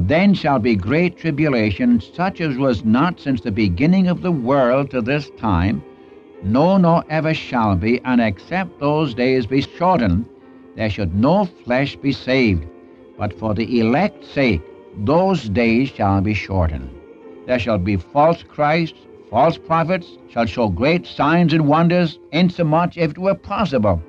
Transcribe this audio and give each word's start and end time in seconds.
Then 0.00 0.34
shall 0.34 0.58
be 0.58 0.76
great 0.76 1.16
tribulation, 1.16 2.00
such 2.00 2.40
as 2.40 2.56
was 2.56 2.84
not 2.84 3.20
since 3.20 3.40
the 3.40 3.50
beginning 3.50 4.08
of 4.08 4.22
the 4.22 4.32
world 4.32 4.90
to 4.90 5.00
this 5.00 5.30
time, 5.36 5.82
no, 6.42 6.76
nor 6.76 7.04
ever 7.08 7.32
shall 7.32 7.74
be, 7.74 8.00
and 8.04 8.20
except 8.20 8.78
those 8.78 9.14
days 9.14 9.46
be 9.46 9.62
shortened, 9.62 10.26
there 10.76 10.90
should 10.90 11.14
no 11.14 11.44
flesh 11.44 11.96
be 11.96 12.12
saved. 12.12 12.66
But 13.16 13.38
for 13.38 13.54
the 13.54 13.80
elect's 13.80 14.28
sake, 14.28 14.60
those 15.04 15.48
days 15.48 15.88
shall 15.88 16.20
be 16.20 16.34
shortened. 16.34 16.90
There 17.46 17.58
shall 17.58 17.78
be 17.78 17.96
false 17.96 18.42
Christs, 18.42 18.98
false 19.30 19.56
prophets, 19.56 20.18
shall 20.28 20.46
show 20.46 20.68
great 20.68 21.06
signs 21.06 21.52
and 21.52 21.66
wonders, 21.68 22.18
insomuch, 22.32 22.96
if 22.96 23.12
it 23.12 23.18
were 23.18 23.34
possible, 23.34 24.02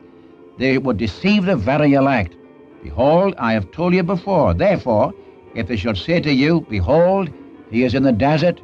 they 0.57 0.77
would 0.77 0.97
deceive 0.97 1.45
the 1.45 1.55
very 1.55 1.93
elect. 1.93 2.35
Behold, 2.83 3.33
I 3.37 3.53
have 3.53 3.71
told 3.71 3.93
you 3.93 4.03
before. 4.03 4.53
Therefore, 4.53 5.13
if 5.55 5.67
they 5.67 5.77
shall 5.77 5.95
say 5.95 6.19
to 6.19 6.31
you, 6.31 6.65
Behold, 6.69 7.29
he 7.71 7.83
is 7.83 7.95
in 7.95 8.03
the 8.03 8.11
desert, 8.11 8.61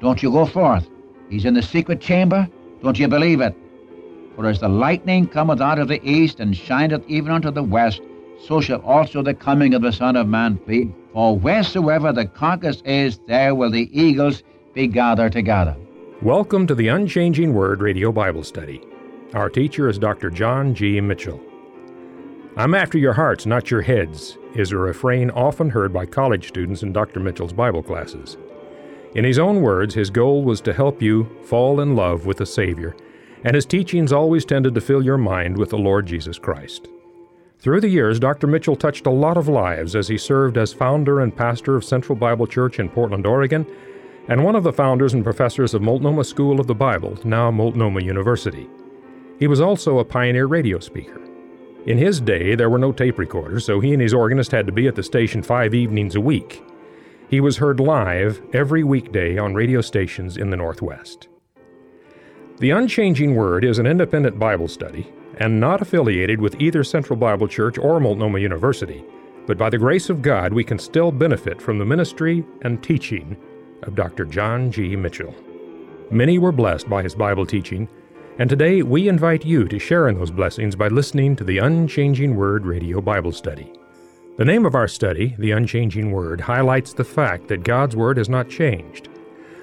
don't 0.00 0.22
you 0.22 0.30
go 0.30 0.46
forth. 0.46 0.88
He's 1.30 1.44
in 1.44 1.54
the 1.54 1.62
secret 1.62 2.00
chamber, 2.00 2.48
don't 2.82 2.98
you 2.98 3.08
believe 3.08 3.40
it. 3.40 3.56
For 4.36 4.46
as 4.46 4.60
the 4.60 4.68
lightning 4.68 5.26
cometh 5.26 5.60
out 5.60 5.78
of 5.78 5.88
the 5.88 6.04
east 6.08 6.40
and 6.40 6.56
shineth 6.56 7.04
even 7.08 7.32
unto 7.32 7.50
the 7.50 7.62
west, 7.62 8.02
so 8.46 8.60
shall 8.60 8.80
also 8.80 9.22
the 9.22 9.32
coming 9.32 9.74
of 9.74 9.82
the 9.82 9.92
Son 9.92 10.16
of 10.16 10.28
Man 10.28 10.60
be. 10.66 10.94
For 11.12 11.38
wheresoever 11.38 12.12
the 12.12 12.26
carcass 12.26 12.82
is, 12.84 13.18
there 13.26 13.54
will 13.54 13.70
the 13.70 13.88
eagles 13.98 14.42
be 14.74 14.86
gathered 14.86 15.32
together. 15.32 15.76
Welcome 16.20 16.66
to 16.66 16.74
the 16.74 16.88
Unchanging 16.88 17.54
Word 17.54 17.80
Radio 17.80 18.12
Bible 18.12 18.42
Study. 18.42 18.82
Our 19.32 19.48
teacher 19.48 19.88
is 19.88 19.98
Dr. 19.98 20.30
John 20.30 20.74
G. 20.74 21.00
Mitchell. 21.00 21.40
I'm 22.56 22.74
after 22.74 22.98
your 22.98 23.12
hearts, 23.12 23.46
not 23.46 23.70
your 23.70 23.82
heads, 23.82 24.36
is 24.54 24.72
a 24.72 24.78
refrain 24.78 25.30
often 25.30 25.70
heard 25.70 25.92
by 25.92 26.06
college 26.06 26.48
students 26.48 26.82
in 26.82 26.92
Dr. 26.92 27.20
Mitchell's 27.20 27.52
Bible 27.52 27.82
classes. 27.82 28.36
In 29.14 29.24
his 29.24 29.38
own 29.38 29.60
words, 29.62 29.94
his 29.94 30.10
goal 30.10 30.42
was 30.42 30.60
to 30.62 30.72
help 30.72 31.00
you 31.00 31.28
fall 31.44 31.80
in 31.80 31.94
love 31.94 32.26
with 32.26 32.38
the 32.38 32.46
Savior, 32.46 32.96
and 33.44 33.54
his 33.54 33.66
teachings 33.66 34.12
always 34.12 34.44
tended 34.44 34.74
to 34.74 34.80
fill 34.80 35.04
your 35.04 35.18
mind 35.18 35.56
with 35.56 35.70
the 35.70 35.78
Lord 35.78 36.06
Jesus 36.06 36.38
Christ. 36.38 36.88
Through 37.58 37.80
the 37.80 37.88
years, 37.88 38.18
Dr. 38.18 38.46
Mitchell 38.46 38.76
touched 38.76 39.06
a 39.06 39.10
lot 39.10 39.36
of 39.36 39.48
lives 39.48 39.94
as 39.94 40.08
he 40.08 40.18
served 40.18 40.58
as 40.58 40.72
founder 40.72 41.20
and 41.20 41.34
pastor 41.34 41.76
of 41.76 41.84
Central 41.84 42.16
Bible 42.16 42.46
Church 42.46 42.78
in 42.78 42.88
Portland, 42.88 43.26
Oregon, 43.26 43.66
and 44.28 44.42
one 44.42 44.56
of 44.56 44.64
the 44.64 44.72
founders 44.72 45.14
and 45.14 45.22
professors 45.22 45.74
of 45.74 45.82
Multnomah 45.82 46.24
School 46.24 46.58
of 46.58 46.66
the 46.66 46.74
Bible, 46.74 47.18
now 47.24 47.50
Multnomah 47.50 48.02
University. 48.02 48.68
He 49.38 49.46
was 49.46 49.60
also 49.60 49.98
a 49.98 50.04
pioneer 50.04 50.46
radio 50.46 50.78
speaker. 50.78 51.20
In 51.86 51.98
his 51.98 52.20
day, 52.20 52.54
there 52.54 52.70
were 52.70 52.78
no 52.78 52.92
tape 52.92 53.18
recorders, 53.18 53.66
so 53.66 53.78
he 53.78 53.92
and 53.92 54.00
his 54.00 54.14
organist 54.14 54.52
had 54.52 54.66
to 54.66 54.72
be 54.72 54.88
at 54.88 54.94
the 54.94 55.02
station 55.02 55.42
five 55.42 55.74
evenings 55.74 56.14
a 56.14 56.20
week. 56.20 56.62
He 57.28 57.40
was 57.40 57.58
heard 57.58 57.78
live 57.78 58.40
every 58.54 58.82
weekday 58.84 59.36
on 59.36 59.54
radio 59.54 59.82
stations 59.82 60.38
in 60.38 60.48
the 60.48 60.56
Northwest. 60.56 61.28
The 62.58 62.70
Unchanging 62.70 63.34
Word 63.34 63.64
is 63.64 63.78
an 63.78 63.86
independent 63.86 64.38
Bible 64.38 64.68
study 64.68 65.12
and 65.38 65.60
not 65.60 65.82
affiliated 65.82 66.40
with 66.40 66.58
either 66.60 66.84
Central 66.84 67.18
Bible 67.18 67.48
Church 67.48 67.76
or 67.76 68.00
Multnomah 68.00 68.38
University, 68.38 69.04
but 69.46 69.58
by 69.58 69.68
the 69.68 69.78
grace 69.78 70.08
of 70.08 70.22
God, 70.22 70.54
we 70.54 70.64
can 70.64 70.78
still 70.78 71.12
benefit 71.12 71.60
from 71.60 71.78
the 71.78 71.84
ministry 71.84 72.46
and 72.62 72.82
teaching 72.82 73.36
of 73.82 73.94
Dr. 73.94 74.24
John 74.24 74.70
G. 74.70 74.96
Mitchell. 74.96 75.34
Many 76.10 76.38
were 76.38 76.52
blessed 76.52 76.88
by 76.88 77.02
his 77.02 77.14
Bible 77.14 77.44
teaching 77.44 77.88
and 78.38 78.50
today 78.50 78.82
we 78.82 79.08
invite 79.08 79.44
you 79.44 79.68
to 79.68 79.78
share 79.78 80.08
in 80.08 80.18
those 80.18 80.32
blessings 80.32 80.74
by 80.74 80.88
listening 80.88 81.36
to 81.36 81.44
the 81.44 81.58
Unchanging 81.58 82.34
Word 82.34 82.66
Radio 82.66 83.00
Bible 83.00 83.30
Study. 83.30 83.72
The 84.38 84.44
name 84.44 84.66
of 84.66 84.74
our 84.74 84.88
study, 84.88 85.36
The 85.38 85.52
Unchanging 85.52 86.10
Word, 86.10 86.40
highlights 86.40 86.92
the 86.92 87.04
fact 87.04 87.46
that 87.46 87.62
God's 87.62 87.94
Word 87.94 88.16
has 88.16 88.28
not 88.28 88.50
changed. 88.50 89.08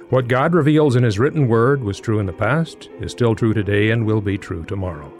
What 0.09 0.29
God 0.29 0.53
reveals 0.53 0.95
in 0.95 1.03
His 1.03 1.19
written 1.19 1.49
Word 1.49 1.83
was 1.83 1.99
true 1.99 2.19
in 2.19 2.25
the 2.25 2.31
past, 2.31 2.89
is 3.01 3.11
still 3.11 3.35
true 3.35 3.53
today, 3.53 3.91
and 3.91 4.05
will 4.05 4.21
be 4.21 4.37
true 4.37 4.63
tomorrow. 4.63 5.11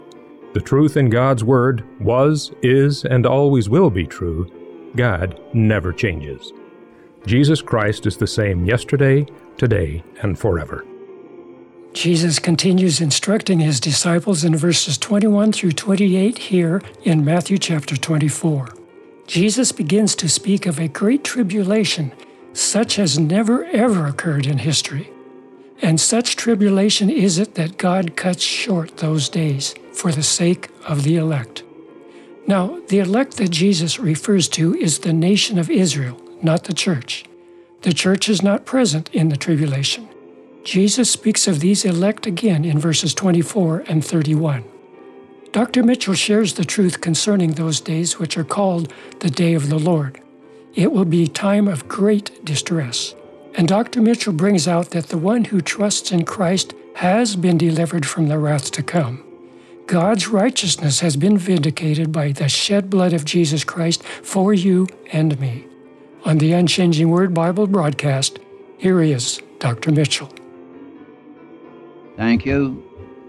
The 0.54 0.60
truth 0.60 0.96
in 0.96 1.10
God's 1.10 1.44
Word 1.44 1.84
was, 2.00 2.52
is, 2.62 3.04
and 3.04 3.26
always 3.26 3.68
will 3.68 3.90
be 3.90 4.06
true. 4.06 4.50
God 4.96 5.38
never 5.52 5.92
changes. 5.92 6.54
Jesus 7.26 7.60
Christ 7.60 8.06
is 8.06 8.16
the 8.16 8.26
same 8.26 8.64
yesterday, 8.64 9.26
today, 9.58 10.02
and 10.22 10.38
forever. 10.38 10.86
Jesus 11.92 12.38
continues 12.38 13.02
instructing 13.02 13.60
his 13.60 13.78
disciples 13.78 14.44
in 14.44 14.56
verses 14.56 14.96
21 14.96 15.52
through 15.52 15.72
28 15.72 16.38
here 16.38 16.80
in 17.02 17.24
Matthew 17.24 17.58
chapter 17.58 17.96
24. 17.96 18.68
Jesus 19.26 19.72
begins 19.72 20.14
to 20.16 20.28
speak 20.28 20.64
of 20.64 20.78
a 20.78 20.88
great 20.88 21.22
tribulation 21.22 22.12
such 22.54 22.98
as 22.98 23.18
never 23.18 23.64
ever 23.66 24.06
occurred 24.06 24.46
in 24.46 24.58
history. 24.58 25.10
And 25.82 26.00
such 26.00 26.36
tribulation 26.36 27.10
is 27.10 27.38
it 27.38 27.56
that 27.56 27.76
God 27.76 28.16
cuts 28.16 28.42
short 28.42 28.98
those 28.98 29.28
days 29.28 29.74
for 29.92 30.12
the 30.12 30.22
sake 30.22 30.70
of 30.86 31.02
the 31.02 31.16
elect. 31.16 31.62
Now, 32.46 32.80
the 32.88 33.00
elect 33.00 33.36
that 33.36 33.50
Jesus 33.50 33.98
refers 33.98 34.48
to 34.50 34.74
is 34.74 35.00
the 35.00 35.12
nation 35.12 35.58
of 35.58 35.70
Israel, 35.70 36.20
not 36.40 36.64
the 36.64 36.74
church. 36.74 37.24
The 37.82 37.92
church 37.92 38.28
is 38.28 38.42
not 38.42 38.64
present 38.64 39.10
in 39.12 39.28
the 39.28 39.36
tribulation. 39.36 40.08
Jesus 40.64 41.10
speaks 41.10 41.48
of 41.48 41.60
these 41.60 41.84
elect 41.84 42.26
again 42.26 42.64
in 42.64 42.78
verses 42.78 43.14
24 43.14 43.84
and 43.88 44.04
31. 44.04 44.64
Dr. 45.50 45.82
Mitchell 45.82 46.14
shares 46.14 46.54
the 46.54 46.64
truth 46.64 47.00
concerning 47.00 47.52
those 47.52 47.80
days 47.80 48.18
which 48.18 48.38
are 48.38 48.44
called 48.44 48.92
the 49.20 49.28
day 49.28 49.54
of 49.54 49.68
the 49.68 49.78
Lord. 49.78 50.20
It 50.74 50.92
will 50.92 51.04
be 51.04 51.24
a 51.24 51.28
time 51.28 51.68
of 51.68 51.88
great 51.88 52.44
distress. 52.44 53.14
And 53.54 53.68
Dr. 53.68 54.00
Mitchell 54.00 54.32
brings 54.32 54.66
out 54.66 54.90
that 54.90 55.08
the 55.08 55.18
one 55.18 55.44
who 55.44 55.60
trusts 55.60 56.12
in 56.12 56.24
Christ 56.24 56.74
has 56.96 57.36
been 57.36 57.58
delivered 57.58 58.06
from 58.06 58.28
the 58.28 58.38
wrath 58.38 58.70
to 58.72 58.82
come. 58.82 59.24
God's 59.86 60.28
righteousness 60.28 61.00
has 61.00 61.16
been 61.16 61.36
vindicated 61.36 62.12
by 62.12 62.32
the 62.32 62.48
shed 62.48 62.88
blood 62.88 63.12
of 63.12 63.24
Jesus 63.24 63.64
Christ 63.64 64.02
for 64.04 64.54
you 64.54 64.86
and 65.12 65.38
me. 65.38 65.66
On 66.24 66.38
the 66.38 66.52
Unchanging 66.52 67.10
Word 67.10 67.34
Bible 67.34 67.66
broadcast, 67.66 68.38
here 68.78 69.02
is 69.02 69.42
Dr. 69.58 69.90
Mitchell. 69.90 70.32
Thank 72.16 72.44
you. 72.44 72.82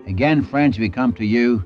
Again, 0.08 0.44
friends, 0.44 0.78
we 0.78 0.90
come 0.90 1.14
to 1.14 1.26
you 1.26 1.66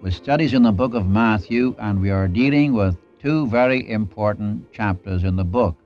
with 0.00 0.14
studies 0.14 0.54
in 0.54 0.62
the 0.62 0.72
book 0.72 0.94
of 0.94 1.06
Matthew, 1.06 1.74
and 1.78 2.00
we 2.00 2.10
are 2.10 2.28
dealing 2.28 2.72
with 2.72 2.96
two 3.18 3.46
very 3.48 3.90
important 3.90 4.72
chapters 4.72 5.24
in 5.24 5.36
the 5.36 5.44
book 5.44 5.76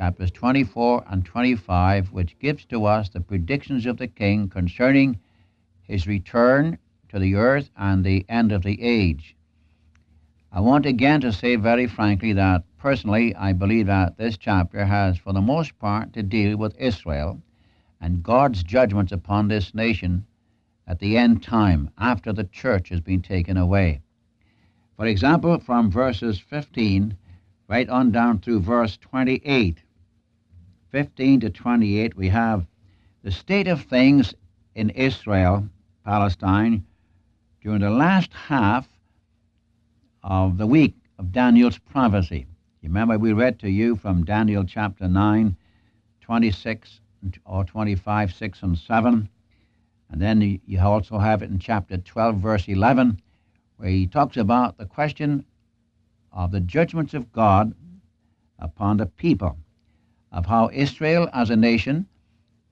chapters 0.00 0.30
24 0.30 1.04
and 1.10 1.26
25, 1.26 2.10
which 2.10 2.38
gives 2.38 2.64
to 2.64 2.86
us 2.86 3.10
the 3.10 3.20
predictions 3.20 3.84
of 3.84 3.98
the 3.98 4.06
king 4.06 4.48
concerning 4.48 5.18
his 5.82 6.06
return 6.06 6.78
to 7.10 7.18
the 7.18 7.34
earth 7.34 7.68
and 7.76 8.02
the 8.02 8.24
end 8.26 8.50
of 8.50 8.62
the 8.62 8.80
age. 8.80 9.36
I 10.50 10.60
want 10.60 10.86
again 10.86 11.20
to 11.20 11.32
say 11.32 11.56
very 11.56 11.86
frankly 11.86 12.32
that 12.32 12.64
personally 12.78 13.34
I 13.34 13.52
believe 13.52 13.88
that 13.88 14.16
this 14.16 14.38
chapter 14.38 14.86
has, 14.86 15.18
for 15.18 15.34
the 15.34 15.42
most 15.42 15.78
part, 15.78 16.14
to 16.14 16.22
deal 16.22 16.56
with 16.56 16.80
Israel 16.80 17.42
and 18.00 18.22
God's 18.22 18.62
judgments 18.62 19.12
upon 19.12 19.48
this 19.48 19.74
nation 19.74 20.24
at 20.86 20.98
the 20.98 21.16
end 21.16 21.42
time 21.42 21.90
after 21.98 22.32
the 22.32 22.44
church 22.44 22.88
has 22.88 23.00
been 23.00 23.22
taken 23.22 23.56
away. 23.56 24.00
For 24.96 25.06
example, 25.06 25.58
from 25.58 25.90
verses 25.90 26.38
15 26.38 27.16
right 27.68 27.88
on 27.88 28.10
down 28.10 28.40
through 28.40 28.60
verse 28.60 28.96
28, 28.96 29.78
15 30.90 31.40
to 31.40 31.50
28, 31.50 32.16
we 32.16 32.28
have 32.28 32.66
the 33.22 33.30
state 33.30 33.68
of 33.68 33.82
things 33.82 34.34
in 34.74 34.90
Israel, 34.90 35.68
Palestine, 36.04 36.84
during 37.62 37.80
the 37.80 37.90
last 37.90 38.32
half 38.32 38.88
of 40.22 40.58
the 40.58 40.66
week 40.66 40.94
of 41.18 41.32
Daniel's 41.32 41.78
prophecy. 41.78 42.46
You 42.82 42.88
remember 42.88 43.18
we 43.18 43.32
read 43.32 43.58
to 43.60 43.70
you 43.70 43.94
from 43.94 44.24
Daniel 44.24 44.64
chapter 44.64 45.06
9, 45.06 45.54
26 46.22 47.00
or 47.44 47.64
25, 47.64 48.32
6, 48.32 48.62
and 48.62 48.78
7. 48.78 49.28
And 50.10 50.20
then 50.20 50.60
you 50.64 50.80
also 50.80 51.18
have 51.18 51.42
it 51.42 51.50
in 51.50 51.58
chapter 51.58 51.96
12, 51.96 52.36
verse 52.36 52.68
11, 52.68 53.20
where 53.76 53.88
he 53.88 54.06
talks 54.06 54.36
about 54.36 54.76
the 54.76 54.86
question 54.86 55.44
of 56.32 56.50
the 56.50 56.60
judgments 56.60 57.14
of 57.14 57.32
God 57.32 57.74
upon 58.58 58.96
the 58.96 59.06
people, 59.06 59.56
of 60.32 60.46
how 60.46 60.70
Israel 60.72 61.28
as 61.32 61.50
a 61.50 61.56
nation 61.56 62.06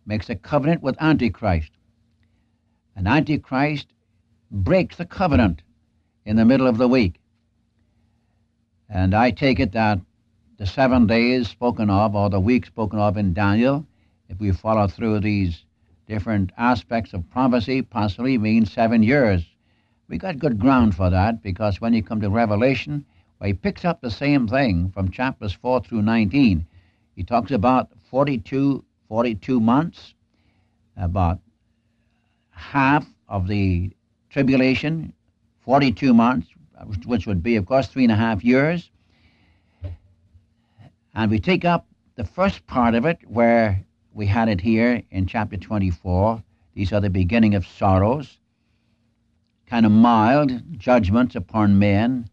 makes 0.07 0.29
a 0.31 0.35
covenant 0.35 0.83
with 0.83 1.01
Antichrist. 1.01 1.73
And 2.97 3.07
Antichrist 3.07 3.89
breaks 4.51 4.97
the 4.97 5.07
covenant 5.07 5.63
in 6.25 6.37
the 6.37 6.45
middle 6.45 6.67
of 6.67 6.79
the 6.79 6.89
week. 6.89 7.21
And 8.89 9.15
I 9.15 9.31
take 9.31 9.61
it 9.61 9.73
that 9.73 10.01
the 10.57 10.67
seven 10.67 11.07
days 11.07 11.49
spoken 11.49 11.91
of, 11.91 12.17
or 12.17 12.31
the 12.31 12.41
week 12.41 12.67
spoken 12.67 12.99
of 12.99 13.17
in 13.17 13.33
Daniel, 13.33 13.87
if 14.29 14.39
we 14.41 14.53
follow 14.53 14.87
through 14.87 15.21
these 15.21 15.65
different 16.07 16.53
aspects 16.57 17.13
of 17.13 17.29
prophecy, 17.31 17.83
possibly 17.83 18.39
means 18.39 18.73
seven 18.73 19.03
years. 19.03 19.45
We 20.09 20.19
got 20.19 20.39
good 20.39 20.59
ground 20.59 20.95
for 20.95 21.11
that 21.11 21.43
because 21.43 21.81
when 21.81 21.93
you 21.93 22.03
come 22.03 22.21
to 22.21 22.31
Revelation, 22.31 23.05
where 23.39 23.49
he 23.49 23.55
picks 23.55 23.85
up 23.85 24.01
the 24.01 24.11
same 24.11 24.49
thing 24.49 24.91
from 24.91 25.11
chapters 25.11 25.53
4 25.53 25.81
through 25.81 26.03
19, 26.03 26.67
He 27.15 27.25
talks 27.25 27.51
about 27.51 27.91
42, 28.11 28.85
42 29.09 29.61
months, 29.61 30.15
about 30.97 31.41
half 32.51 33.07
of 33.29 33.49
the 33.49 33.91
tribulation, 34.31 35.13
42 35.61 36.15
months, 36.15 36.49
which 37.05 37.27
would 37.27 37.43
be, 37.43 37.57
of 37.57 37.67
course, 37.67 37.89
three 37.89 38.05
and 38.05 38.13
a 38.13 38.17
half 38.17 38.45
years. 38.45 38.91
And 41.15 41.31
we 41.31 41.39
take 41.41 41.65
up 41.65 41.87
the 42.15 42.25
first 42.25 42.67
part 42.67 42.95
of 42.95 43.05
it 43.05 43.19
where 43.27 43.85
we 44.19 44.27
had 44.27 44.49
it 44.49 44.61
here 44.61 45.01
in 45.13 45.27
chapter 45.27 45.57
24. 45.57 46.43
These 46.75 46.93
are 46.93 47.01
the 47.01 47.09
beginning 47.09 47.55
of 47.55 47.65
sorrows, 47.65 48.39
kind 49.69 49.87
of 49.87 49.93
mild 49.93 50.77
judgments 50.77 51.37
upon 51.37 51.79
men 51.79 52.29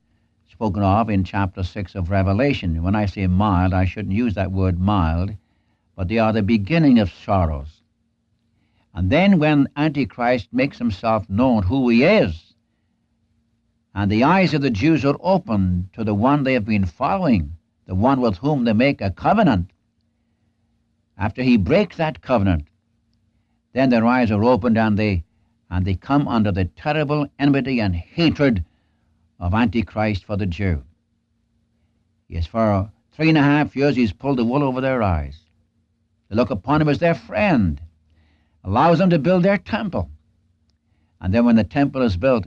spoken 0.50 0.82
of 0.82 1.12
in 1.12 1.24
chapter 1.24 1.62
6 1.62 1.94
of 1.94 2.10
Revelation. 2.10 2.82
When 2.82 2.96
I 2.96 3.06
say 3.06 3.28
mild, 3.28 3.72
I 3.72 3.86
shouldn't 3.86 4.16
use 4.16 4.34
that 4.34 4.52
word 4.52 4.80
mild, 4.80 5.36
but 5.96 6.08
they 6.08 6.18
are 6.18 6.34
the 6.34 6.42
beginning 6.42 6.98
of 6.98 7.14
sorrows. 7.14 7.84
And 8.96 9.12
then 9.12 9.38
when 9.38 9.70
Antichrist 9.78 10.48
makes 10.52 10.80
himself 10.80 11.30
known 11.30 11.62
who 11.62 11.88
he 11.90 12.04
is, 12.04 12.56
and 13.94 14.12
the 14.12 14.24
eyes 14.24 14.56
of 14.56 14.64
the 14.64 14.72
Jews 14.72 15.06
are 15.06 15.18
opened 15.20 15.90
to 15.94 16.04
the 16.04 16.16
one 16.16 16.46
they 16.46 16.54
have 16.54 16.66
been 16.66 16.88
following, 16.88 17.56
the 17.86 17.94
one 17.94 18.22
with 18.22 18.38
whom 18.38 18.64
they 18.64 18.74
make 18.74 19.02
a 19.02 19.12
covenant, 19.12 19.70
after 21.18 21.44
he 21.44 21.58
breaks 21.58 21.98
that 21.98 22.22
covenant, 22.22 22.66
then 23.74 23.90
their 23.90 24.06
eyes 24.06 24.32
are 24.32 24.44
opened 24.44 24.78
and 24.78 24.98
they 24.98 25.24
and 25.70 25.86
they 25.86 25.96
come 25.96 26.28
under 26.28 26.52
the 26.52 26.66
terrible 26.66 27.28
enmity 27.40 27.80
and 27.80 27.96
hatred 27.96 28.64
of 29.40 29.54
Antichrist 29.54 30.24
for 30.24 30.38
the 30.38 30.46
Jew. 30.46 30.84
Yes, 32.28 32.46
for 32.46 32.90
three 33.12 33.30
and 33.30 33.38
a 33.38 33.44
half 33.44 33.76
years 33.76 33.96
he's 33.96 34.14
pulled 34.14 34.38
the 34.38 34.46
wool 34.46 34.64
over 34.64 34.80
their 34.80 35.02
eyes. 35.02 35.40
They 36.30 36.36
look 36.36 36.52
upon 36.52 36.82
him 36.82 36.90
as 36.90 37.00
their 37.00 37.16
friend, 37.16 37.82
allows 38.64 39.00
them 39.00 39.10
to 39.10 39.20
build 39.20 39.44
their 39.44 39.58
temple. 39.58 40.10
And 41.20 41.34
then 41.34 41.46
when 41.46 41.56
the 41.56 41.64
temple 41.64 42.02
is 42.02 42.18
built, 42.18 42.46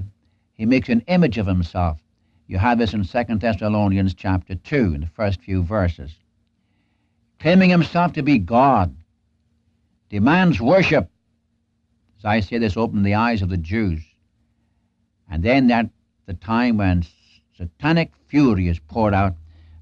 he 0.55 0.67
makes 0.67 0.89
an 0.89 1.03
image 1.09 1.39
of 1.39 1.47
himself. 1.47 2.01
You 2.47 2.59
have 2.59 2.79
this 2.79 2.95
in 2.95 3.05
2 3.05 3.25
Thessalonians 3.37 4.15
chapter 4.15 4.55
2, 4.55 4.95
in 4.95 5.01
the 5.03 5.07
first 5.07 5.41
few 5.41 5.63
verses. 5.63 6.15
Claiming 7.41 7.71
himself 7.71 8.15
to 8.15 8.23
be 8.23 8.39
God, 8.39 8.97
demands 10.09 10.61
worship. 10.61 11.09
As 12.19 12.25
I 12.25 12.41
say, 12.41 12.59
this 12.59 12.77
opened 12.77 13.07
the 13.07 13.15
eyes 13.15 13.43
of 13.43 13.49
the 13.49 13.57
Jews. 13.57 14.03
And 15.31 15.43
then 15.43 15.69
that 15.69 15.89
the 16.27 16.35
time 16.35 16.79
when 16.79 17.05
satanic 17.57 18.13
fury 18.27 18.69
is 18.69 18.81
poured 18.81 19.15
out 19.15 19.35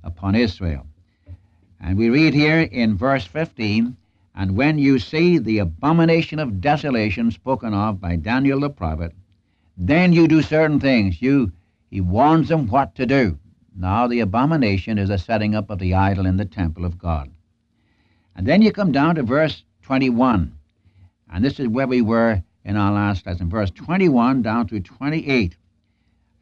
upon 0.05 0.35
Israel. 0.35 0.87
And 1.81 1.97
we 1.97 2.11
read 2.11 2.35
here 2.35 2.61
in 2.61 2.97
verse 2.97 3.25
15, 3.25 3.97
and 4.35 4.56
when 4.56 4.79
you 4.79 4.99
see 4.99 5.38
the 5.38 5.58
abomination 5.61 6.38
of 6.38 6.61
desolation 6.61 7.31
spoken 7.31 7.73
of 7.73 8.00
by 8.00 8.17
Daniel 8.17 8.61
the 8.61 8.69
prophet, 8.69 9.12
then 9.79 10.12
you 10.12 10.29
do 10.29 10.43
certain 10.43 10.79
things. 10.79 11.23
You, 11.23 11.53
he 11.91 12.03
warns 12.03 12.49
them 12.49 12.67
what 12.67 12.94
to 12.97 13.06
do. 13.06 13.38
Now 13.75 14.06
the 14.06 14.20
abomination 14.20 14.99
is 14.99 15.08
the 15.08 15.19
setting 15.19 15.55
up 15.55 15.70
of 15.70 15.79
the 15.79 15.94
idol 15.94 16.26
in 16.26 16.37
the 16.37 16.44
temple 16.44 16.85
of 16.85 16.99
God. 16.99 17.31
And 18.37 18.47
then 18.47 18.61
you 18.61 18.71
come 18.71 18.93
down 18.93 19.15
to 19.15 19.23
verse 19.23 19.65
21. 19.85 20.53
And 21.33 21.44
this 21.44 21.59
is 21.59 21.69
where 21.69 21.87
we 21.87 22.03
were 22.03 22.43
in 22.67 22.77
our 22.77 22.93
last 22.93 23.25
lesson, 23.25 23.49
verse 23.49 23.71
21 23.71 24.43
down 24.43 24.67
to 24.67 24.79
28. 24.79 25.56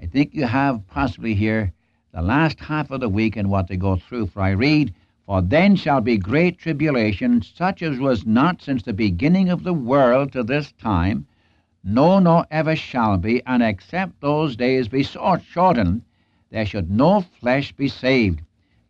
I 0.01 0.07
think 0.07 0.35
you 0.35 0.45
have 0.45 0.85
possibly 0.89 1.35
here 1.35 1.73
the 2.13 2.21
last 2.21 2.59
half 2.59 2.91
of 2.91 3.01
the 3.01 3.09
week 3.09 3.37
and 3.37 3.49
what 3.49 3.69
they 3.69 3.77
go 3.77 3.95
through. 3.95 4.27
For 4.27 4.43
I 4.43 4.51
read, 4.51 4.93
For 5.25 5.41
then 5.41 5.77
shall 5.77 6.01
be 6.01 6.19
great 6.19 6.59
tribulation, 6.59 7.43
such 7.43 7.81
as 7.81 8.01
was 8.01 8.27
not 8.27 8.61
since 8.61 8.83
the 8.83 8.93
beginning 8.93 9.49
of 9.49 9.63
the 9.63 9.73
world 9.73 10.33
to 10.33 10.43
this 10.43 10.73
time, 10.73 11.27
no, 11.85 12.19
nor 12.19 12.45
ever 12.51 12.75
shall 12.75 13.19
be, 13.19 13.41
and 13.47 13.63
except 13.63 14.21
those 14.21 14.57
days 14.57 14.89
be 14.89 15.05
shortened, 15.05 16.03
there 16.51 16.67
should 16.67 16.91
no 16.91 17.21
flesh 17.21 17.71
be 17.71 17.87
saved, 17.87 18.41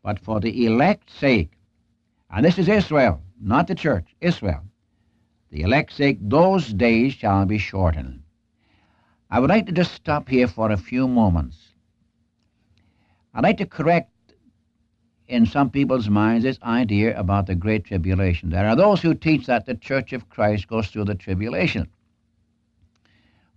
but 0.03 0.19
for 0.19 0.41
the 0.41 0.65
elect's 0.65 1.13
sake. 1.13 1.51
And 2.35 2.45
this 2.45 2.59
is 2.59 2.69
Israel, 2.69 3.23
not 3.41 3.69
the 3.69 3.77
church, 3.77 4.13
Israel. 4.21 4.65
The 5.51 5.63
elect's 5.63 5.95
sake, 5.95 6.19
those 6.21 6.73
days 6.73 7.13
shall 7.13 7.45
be 7.47 7.59
shortened. 7.59 8.25
I 9.31 9.39
would 9.39 9.51
like 9.51 9.67
to 9.67 9.73
just 9.73 9.95
stop 9.95 10.29
here 10.29 10.49
for 10.49 10.73
a 10.73 10.77
few 10.77 11.07
moments. 11.07 11.57
I'd 13.33 13.45
like 13.45 13.59
to 13.59 13.67
correct 13.67 14.11
in 15.29 15.47
some 15.47 15.71
people's 15.71 16.09
minds 16.09 16.43
this 16.43 16.59
idea 16.65 17.17
about 17.17 17.47
the 17.47 17.55
Great 17.55 17.85
Tribulation. 17.85 18.51
There 18.51 18.67
are 18.67 18.77
those 18.77 19.01
who 19.01 19.15
teach 19.15 19.47
that 19.47 19.67
the 19.67 19.77
Church 19.77 20.13
of 20.13 20.29
Christ 20.29 20.67
goes 20.67 20.89
through 20.89 21.05
the 21.05 21.15
tribulation. 21.15 21.89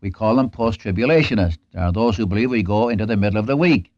We 0.01 0.11
call 0.11 0.35
them 0.35 0.51
post 0.51 0.81
tribulationists. 0.81 1.57
There 1.73 1.83
are 1.83 1.91
those 1.91 2.15
who 2.15 2.27
believe 2.27 2.51
we 2.51 2.61
go 2.61 2.89
into 2.89 3.07
the 3.07 3.17
middle 3.17 3.39
of 3.39 3.47
the 3.47 3.57
week. 3.57 3.91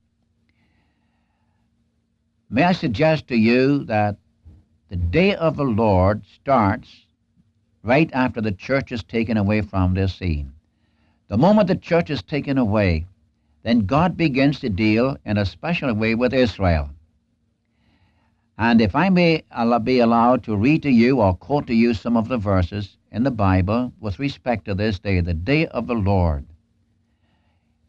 May 2.49 2.63
I 2.63 2.71
suggest 2.71 3.27
to 3.27 3.35
you 3.35 3.83
that 3.85 4.17
the 4.89 4.95
day 4.95 5.35
of 5.35 5.55
the 5.55 5.63
Lord 5.63 6.23
starts 6.25 7.05
right 7.83 8.09
after 8.11 8.41
the 8.41 8.51
church 8.51 8.91
is 8.91 9.03
taken 9.03 9.37
away 9.37 9.61
from 9.61 9.93
this 9.93 10.15
scene. 10.15 10.51
The 11.27 11.37
moment 11.37 11.67
the 11.67 11.75
church 11.75 12.09
is 12.09 12.23
taken 12.23 12.57
away, 12.57 13.05
then 13.63 13.85
God 13.85 14.17
begins 14.17 14.59
to 14.61 14.69
deal 14.69 15.15
in 15.25 15.37
a 15.37 15.45
special 15.45 15.93
way 15.93 16.15
with 16.15 16.33
Israel. 16.33 16.89
And 18.57 18.81
if 18.81 18.95
I 18.95 19.09
may 19.09 19.43
be 19.83 19.99
allowed 19.99 20.43
to 20.43 20.55
read 20.55 20.83
to 20.83 20.89
you 20.89 21.21
or 21.21 21.35
quote 21.35 21.67
to 21.67 21.73
you 21.73 21.93
some 21.93 22.17
of 22.17 22.27
the 22.27 22.37
verses 22.37 22.97
in 23.11 23.23
the 23.23 23.31
Bible 23.31 23.93
with 23.99 24.19
respect 24.19 24.65
to 24.65 24.73
this 24.73 24.99
day, 24.99 25.21
the 25.21 25.33
day 25.33 25.67
of 25.67 25.87
the 25.87 25.93
Lord. 25.93 26.45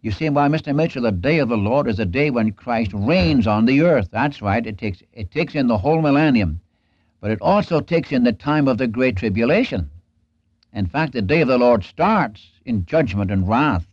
You 0.02 0.10
see, 0.10 0.28
why, 0.28 0.48
Mr. 0.48 0.74
Mitchell, 0.74 1.02
the 1.02 1.12
day 1.12 1.38
of 1.40 1.48
the 1.48 1.56
Lord 1.56 1.88
is 1.88 1.96
the 1.96 2.06
day 2.06 2.30
when 2.30 2.52
Christ 2.52 2.92
reigns 2.94 3.46
on 3.46 3.66
the 3.66 3.82
earth. 3.82 4.08
That's 4.10 4.40
right. 4.40 4.66
It 4.66 4.78
takes, 4.78 5.02
it 5.12 5.30
takes 5.30 5.54
in 5.54 5.66
the 5.66 5.78
whole 5.78 6.00
millennium, 6.00 6.60
but 7.20 7.30
it 7.30 7.40
also 7.40 7.80
takes 7.80 8.12
in 8.12 8.24
the 8.24 8.32
time 8.32 8.66
of 8.66 8.78
the 8.78 8.86
Great 8.86 9.16
Tribulation. 9.16 9.90
In 10.72 10.86
fact, 10.86 11.12
the 11.12 11.22
day 11.22 11.40
of 11.40 11.48
the 11.48 11.58
Lord 11.58 11.84
starts 11.84 12.48
in 12.64 12.86
judgment 12.86 13.30
and 13.30 13.48
wrath. 13.48 13.86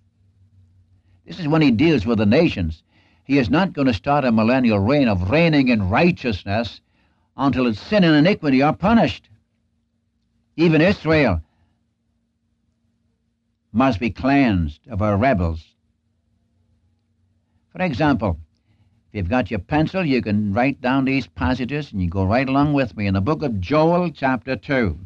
This 1.25 1.39
is 1.39 1.47
when 1.47 1.61
he 1.61 1.71
deals 1.71 2.05
with 2.05 2.19
the 2.19 2.25
nations. 2.25 2.83
He 3.25 3.37
is 3.37 3.49
not 3.49 3.73
going 3.73 3.87
to 3.87 3.93
start 3.93 4.23
a 4.23 4.31
millennial 4.31 4.79
reign 4.79 5.09
of 5.09 5.29
reigning 5.29 5.67
in 5.67 5.89
righteousness 5.89 6.79
until 7.35 7.67
its 7.67 7.81
sin 7.81 8.03
and 8.03 8.15
iniquity 8.15 8.61
are 8.61 8.75
punished. 8.75 9.27
Even 10.55 10.81
Israel 10.81 11.41
must 13.73 13.99
be 13.99 14.09
cleansed 14.09 14.79
of 14.87 14.99
her 14.99 15.17
rebels. 15.17 15.63
For 17.73 17.81
example, 17.81 18.39
if 19.11 19.17
you've 19.17 19.29
got 19.29 19.49
your 19.49 19.59
pencil, 19.59 20.05
you 20.05 20.21
can 20.21 20.53
write 20.53 20.81
down 20.81 21.05
these 21.05 21.27
passages 21.27 21.91
and 21.91 22.01
you 22.01 22.09
go 22.09 22.23
right 22.23 22.47
along 22.47 22.73
with 22.73 22.95
me 22.95 23.07
in 23.07 23.13
the 23.13 23.21
book 23.21 23.43
of 23.43 23.59
Joel, 23.59 24.11
chapter 24.11 24.55
2 24.55 24.97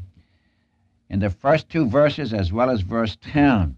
in 1.12 1.20
the 1.20 1.30
first 1.30 1.68
two 1.70 1.86
verses 1.86 2.34
as 2.34 2.54
well 2.54 2.70
as 2.70 2.82
verse 2.82 3.18
10. 3.22 3.76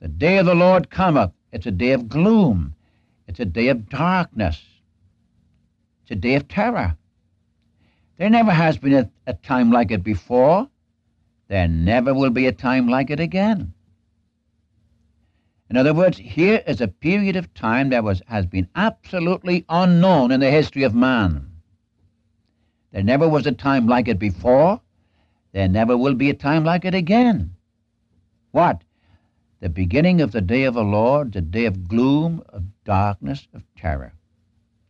The 0.00 0.08
day 0.08 0.36
of 0.36 0.44
the 0.44 0.54
Lord 0.54 0.90
cometh. 0.90 1.32
It's 1.50 1.64
a 1.64 1.70
day 1.70 1.92
of 1.92 2.06
gloom. 2.06 2.74
It's 3.26 3.40
a 3.40 3.46
day 3.46 3.68
of 3.68 3.88
darkness. 3.88 4.62
It's 6.02 6.10
a 6.10 6.16
day 6.16 6.34
of 6.34 6.46
terror. 6.48 6.94
There 8.18 8.28
never 8.28 8.50
has 8.50 8.76
been 8.76 8.92
a, 8.92 9.10
a 9.26 9.32
time 9.32 9.72
like 9.72 9.90
it 9.90 10.04
before. 10.04 10.68
There 11.48 11.66
never 11.66 12.12
will 12.12 12.30
be 12.30 12.46
a 12.46 12.52
time 12.52 12.88
like 12.88 13.08
it 13.08 13.20
again. 13.20 13.72
In 15.68 15.76
other 15.76 15.92
words, 15.92 16.18
here 16.18 16.62
is 16.66 16.80
a 16.80 16.88
period 16.88 17.34
of 17.34 17.52
time 17.52 17.88
that 17.90 18.04
was, 18.04 18.22
has 18.28 18.46
been 18.46 18.68
absolutely 18.76 19.64
unknown 19.68 20.30
in 20.30 20.40
the 20.40 20.50
history 20.50 20.84
of 20.84 20.94
man. 20.94 21.50
There 22.92 23.02
never 23.02 23.28
was 23.28 23.46
a 23.46 23.52
time 23.52 23.88
like 23.88 24.06
it 24.06 24.18
before, 24.18 24.80
there 25.52 25.68
never 25.68 25.96
will 25.96 26.14
be 26.14 26.30
a 26.30 26.34
time 26.34 26.64
like 26.64 26.84
it 26.84 26.94
again. 26.94 27.56
What? 28.52 28.82
The 29.60 29.68
beginning 29.68 30.20
of 30.20 30.32
the 30.32 30.40
day 30.40 30.64
of 30.64 30.74
the 30.74 30.84
Lord, 30.84 31.32
the 31.32 31.40
day 31.40 31.64
of 31.64 31.88
gloom, 31.88 32.42
of 32.50 32.62
darkness, 32.84 33.48
of 33.52 33.62
terror. 33.74 34.12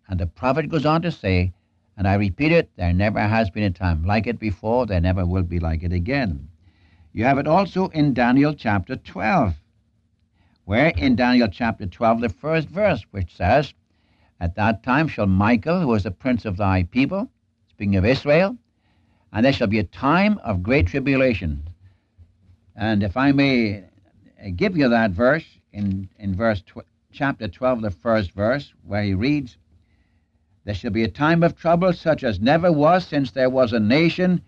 And 0.09 0.21
the 0.21 0.26
prophet 0.26 0.68
goes 0.68 0.85
on 0.85 1.02
to 1.02 1.11
say, 1.11 1.52
and 1.97 2.06
I 2.06 2.14
repeat 2.14 2.52
it, 2.52 2.71
there 2.76 2.92
never 2.92 3.21
has 3.21 3.49
been 3.49 3.62
a 3.62 3.71
time 3.71 4.04
like 4.04 4.26
it 4.26 4.38
before, 4.38 4.85
there 4.85 5.00
never 5.00 5.25
will 5.25 5.42
be 5.42 5.59
like 5.59 5.83
it 5.83 5.92
again. 5.92 6.49
You 7.12 7.25
have 7.25 7.38
it 7.38 7.49
also 7.49 7.88
in 7.88 8.12
Daniel 8.12 8.52
chapter 8.52 8.97
12, 8.97 9.54
where 10.66 10.88
in 10.88 11.14
Daniel 11.14 11.46
chapter 11.46 11.87
12, 11.87 12.20
the 12.20 12.28
first 12.28 12.68
verse, 12.68 13.06
which 13.12 13.32
says, 13.37 13.73
At 14.40 14.56
that 14.56 14.82
time 14.82 15.06
shall 15.06 15.28
Michael, 15.28 15.80
who 15.80 15.94
is 15.94 16.02
the 16.02 16.11
prince 16.11 16.44
of 16.44 16.56
thy 16.56 16.82
people, 16.82 17.30
speaking 17.68 17.94
of 17.94 18.04
Israel, 18.04 18.56
and 19.32 19.46
there 19.46 19.52
shall 19.52 19.68
be 19.68 19.78
a 19.78 19.85
time 19.85 20.38
of 20.42 20.64
great 20.64 20.88
tribulation. 20.88 21.68
And 22.75 23.04
if 23.04 23.16
I 23.16 23.30
may 23.30 23.85
uh, 24.44 24.49
give 24.56 24.76
you 24.76 24.88
that 24.88 25.12
verse 25.12 25.44
in, 25.73 26.08
in 26.18 26.35
verse 26.35 26.62
tw- 26.62 26.88
chapter 27.12 27.46
12, 27.46 27.82
the 27.82 27.90
first 27.92 28.32
verse, 28.32 28.75
where 28.82 29.04
he 29.04 29.14
reads, 29.14 29.56
There 30.64 30.75
shall 30.75 30.90
be 30.90 31.04
a 31.04 31.08
time 31.08 31.44
of 31.44 31.56
trouble 31.56 31.92
such 31.92 32.25
as 32.25 32.40
never 32.40 32.73
was 32.73 33.06
since 33.06 33.30
there 33.30 33.50
was 33.50 33.73
a 33.73 33.78
nation, 33.78 34.42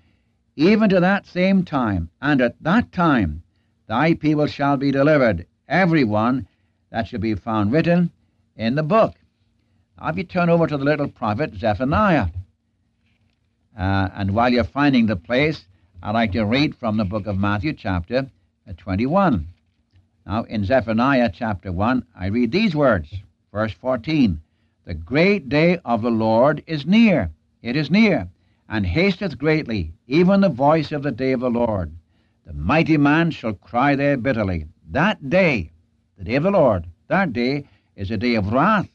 even 0.57 0.91
to 0.91 0.99
that 0.99 1.27
same 1.27 1.65
time. 1.65 2.11
And 2.21 2.41
at 2.41 2.61
that 2.61 2.91
time 2.91 3.45
thy 3.87 4.15
people 4.15 4.49
shall 4.49 4.77
be 4.77 4.91
delivered, 4.91 5.47
every 5.69 6.05
one 6.05 6.49
that 6.91 7.07
shall 7.07 7.21
be 7.21 7.35
found 7.35 7.73
written 7.73 8.11
in 8.57 8.75
the 8.75 8.83
book. 8.83 9.15
Now, 10.01 10.09
if 10.09 10.17
you 10.17 10.25
turn 10.25 10.49
over 10.49 10.67
to 10.67 10.77
the 10.77 10.85
little 10.85 11.09
prophet 11.09 11.55
Zephaniah, 11.55 12.29
uh, 13.77 14.09
and 14.15 14.35
while 14.35 14.53
you're 14.53 14.65
finding 14.65 15.07
the 15.07 15.17
place, 15.17 15.65
I'd 16.03 16.15
like 16.15 16.33
to 16.33 16.45
read 16.45 16.75
from 16.77 16.97
the 16.97 17.05
book 17.05 17.27
of 17.27 17.39
Matthew, 17.39 17.73
chapter 17.73 18.29
21. 18.77 19.47
Now, 20.27 20.43
in 20.45 20.65
Zephaniah 20.65 21.31
chapter 21.33 21.73
1, 21.73 22.05
I 22.15 22.27
read 22.27 22.53
these 22.53 22.75
words, 22.75 23.15
verse 23.53 23.73
14 23.73 24.41
The 24.85 24.95
great 24.95 25.49
day 25.49 25.79
of 25.85 26.03
the 26.03 26.11
Lord 26.11 26.63
is 26.67 26.87
near, 26.87 27.31
it 27.63 27.77
is 27.77 27.91
near, 27.91 28.29
and 28.69 28.87
hasteth 28.87 29.39
greatly, 29.39 29.93
even 30.07 30.41
the 30.41 30.49
voice 30.49 30.93
of 30.93 31.03
the 31.03 31.13
day 31.13 31.33
of 31.33 31.41
the 31.41 31.51
Lord. 31.51 31.93
The 32.47 32.53
mighty 32.53 32.97
man 32.97 33.31
shall 33.31 33.55
cry 33.55 33.95
there 33.95 34.17
bitterly. 34.17 34.67
That 34.91 35.29
day, 35.29 35.71
the 36.17 36.25
day 36.25 36.37
of 36.37 36.45
the 36.45 36.51
Lord, 36.51 36.87
that 37.09 37.35
day 37.35 37.67
is 37.95 38.11
a 38.11 38.17
day 38.17 38.37
of 38.37 38.55
wrath, 38.55 38.89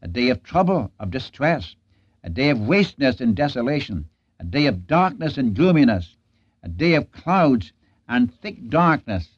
a 0.00 0.08
day 0.08 0.30
of 0.30 0.42
trouble, 0.42 0.90
of 0.98 1.10
distress, 1.10 1.76
a 2.22 2.30
day 2.30 2.48
of 2.48 2.66
wasteness 2.66 3.20
and 3.20 3.36
desolation, 3.36 4.06
a 4.40 4.44
day 4.44 4.64
of 4.64 4.86
darkness 4.86 5.36
and 5.36 5.54
gloominess, 5.54 6.16
a 6.62 6.68
day 6.70 6.94
of 6.94 7.12
clouds 7.12 7.74
and 8.08 8.32
thick 8.32 8.70
darkness. 8.70 9.28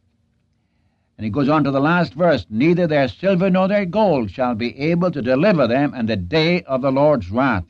And 1.18 1.24
he 1.24 1.30
goes 1.30 1.48
on 1.48 1.64
to 1.64 1.72
the 1.72 1.80
last 1.80 2.14
verse 2.14 2.46
Neither 2.48 2.86
their 2.86 3.08
silver 3.08 3.50
nor 3.50 3.66
their 3.66 3.84
gold 3.84 4.30
shall 4.30 4.54
be 4.54 4.78
able 4.78 5.10
to 5.10 5.20
deliver 5.20 5.66
them 5.66 5.92
in 5.92 6.06
the 6.06 6.14
day 6.14 6.62
of 6.62 6.82
the 6.82 6.92
Lord's 6.92 7.32
wrath, 7.32 7.66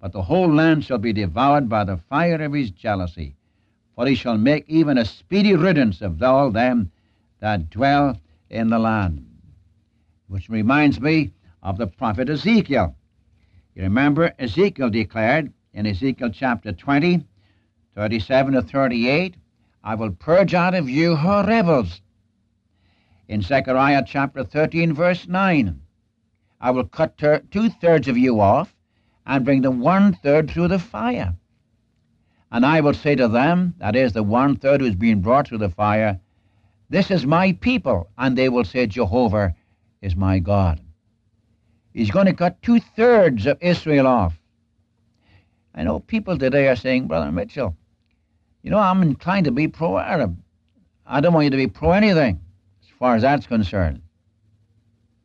but 0.00 0.10
the 0.10 0.22
whole 0.22 0.52
land 0.52 0.84
shall 0.84 0.98
be 0.98 1.12
devoured 1.12 1.68
by 1.68 1.84
the 1.84 1.98
fire 1.98 2.42
of 2.42 2.54
his 2.54 2.72
jealousy. 2.72 3.36
For 3.94 4.04
he 4.08 4.16
shall 4.16 4.36
make 4.36 4.64
even 4.66 4.98
a 4.98 5.04
speedy 5.04 5.54
riddance 5.54 6.02
of 6.02 6.20
all 6.20 6.50
them 6.50 6.90
that 7.40 7.70
dwell 7.70 8.20
in 8.50 8.68
the 8.68 8.78
land. 8.78 9.24
Which 10.26 10.48
reminds 10.48 11.00
me 11.00 11.32
of 11.62 11.78
the 11.78 11.86
prophet 11.86 12.28
Ezekiel. 12.28 12.96
You 13.74 13.82
remember, 13.82 14.32
Ezekiel 14.38 14.90
declared 14.90 15.52
in 15.72 15.86
Ezekiel 15.86 16.30
chapter 16.30 16.72
20, 16.72 17.24
37 17.94 18.54
to 18.54 18.62
38, 18.62 19.36
I 19.82 19.94
will 19.94 20.10
purge 20.10 20.54
out 20.54 20.74
of 20.74 20.88
you 20.88 21.16
her 21.16 21.44
rebels. 21.46 22.00
In 23.28 23.42
Zechariah 23.42 24.04
chapter 24.06 24.42
13, 24.42 24.92
verse 24.94 25.28
9, 25.28 25.80
I 26.60 26.70
will 26.70 26.84
cut 26.84 27.16
ter- 27.18 27.40
two 27.50 27.70
thirds 27.70 28.08
of 28.08 28.18
you 28.18 28.40
off 28.40 28.74
and 29.26 29.44
bring 29.44 29.62
the 29.62 29.70
one 29.70 30.14
third 30.14 30.50
through 30.50 30.68
the 30.68 30.78
fire. 30.78 31.34
And 32.50 32.64
I 32.64 32.80
will 32.80 32.94
say 32.94 33.14
to 33.14 33.28
them, 33.28 33.74
that 33.78 33.94
is, 33.94 34.12
the 34.12 34.22
one 34.22 34.56
third 34.56 34.80
who's 34.80 34.94
being 34.94 35.20
brought 35.20 35.48
through 35.48 35.58
the 35.58 35.68
fire, 35.68 36.18
This 36.90 37.10
is 37.10 37.26
my 37.26 37.52
people. 37.52 38.08
And 38.16 38.36
they 38.36 38.48
will 38.48 38.64
say, 38.64 38.86
Jehovah 38.86 39.54
is 40.00 40.16
my 40.16 40.38
God. 40.38 40.80
He's 41.92 42.10
going 42.10 42.26
to 42.26 42.32
cut 42.32 42.62
two 42.62 42.80
thirds 42.80 43.46
of 43.46 43.58
Israel 43.60 44.06
off. 44.06 44.38
I 45.74 45.84
know 45.84 46.00
people 46.00 46.38
today 46.38 46.68
are 46.68 46.76
saying, 46.76 47.06
Brother 47.06 47.30
Mitchell, 47.30 47.76
you 48.62 48.70
know, 48.70 48.78
I'm 48.78 49.02
inclined 49.02 49.44
to 49.44 49.52
be 49.52 49.68
pro 49.68 49.98
Arab. 49.98 50.36
I 51.06 51.20
don't 51.20 51.32
want 51.32 51.44
you 51.44 51.50
to 51.50 51.56
be 51.56 51.66
pro 51.66 51.92
anything 51.92 52.40
as 52.82 52.88
far 52.98 53.14
as 53.14 53.22
that's 53.22 53.46
concerned. 53.46 54.02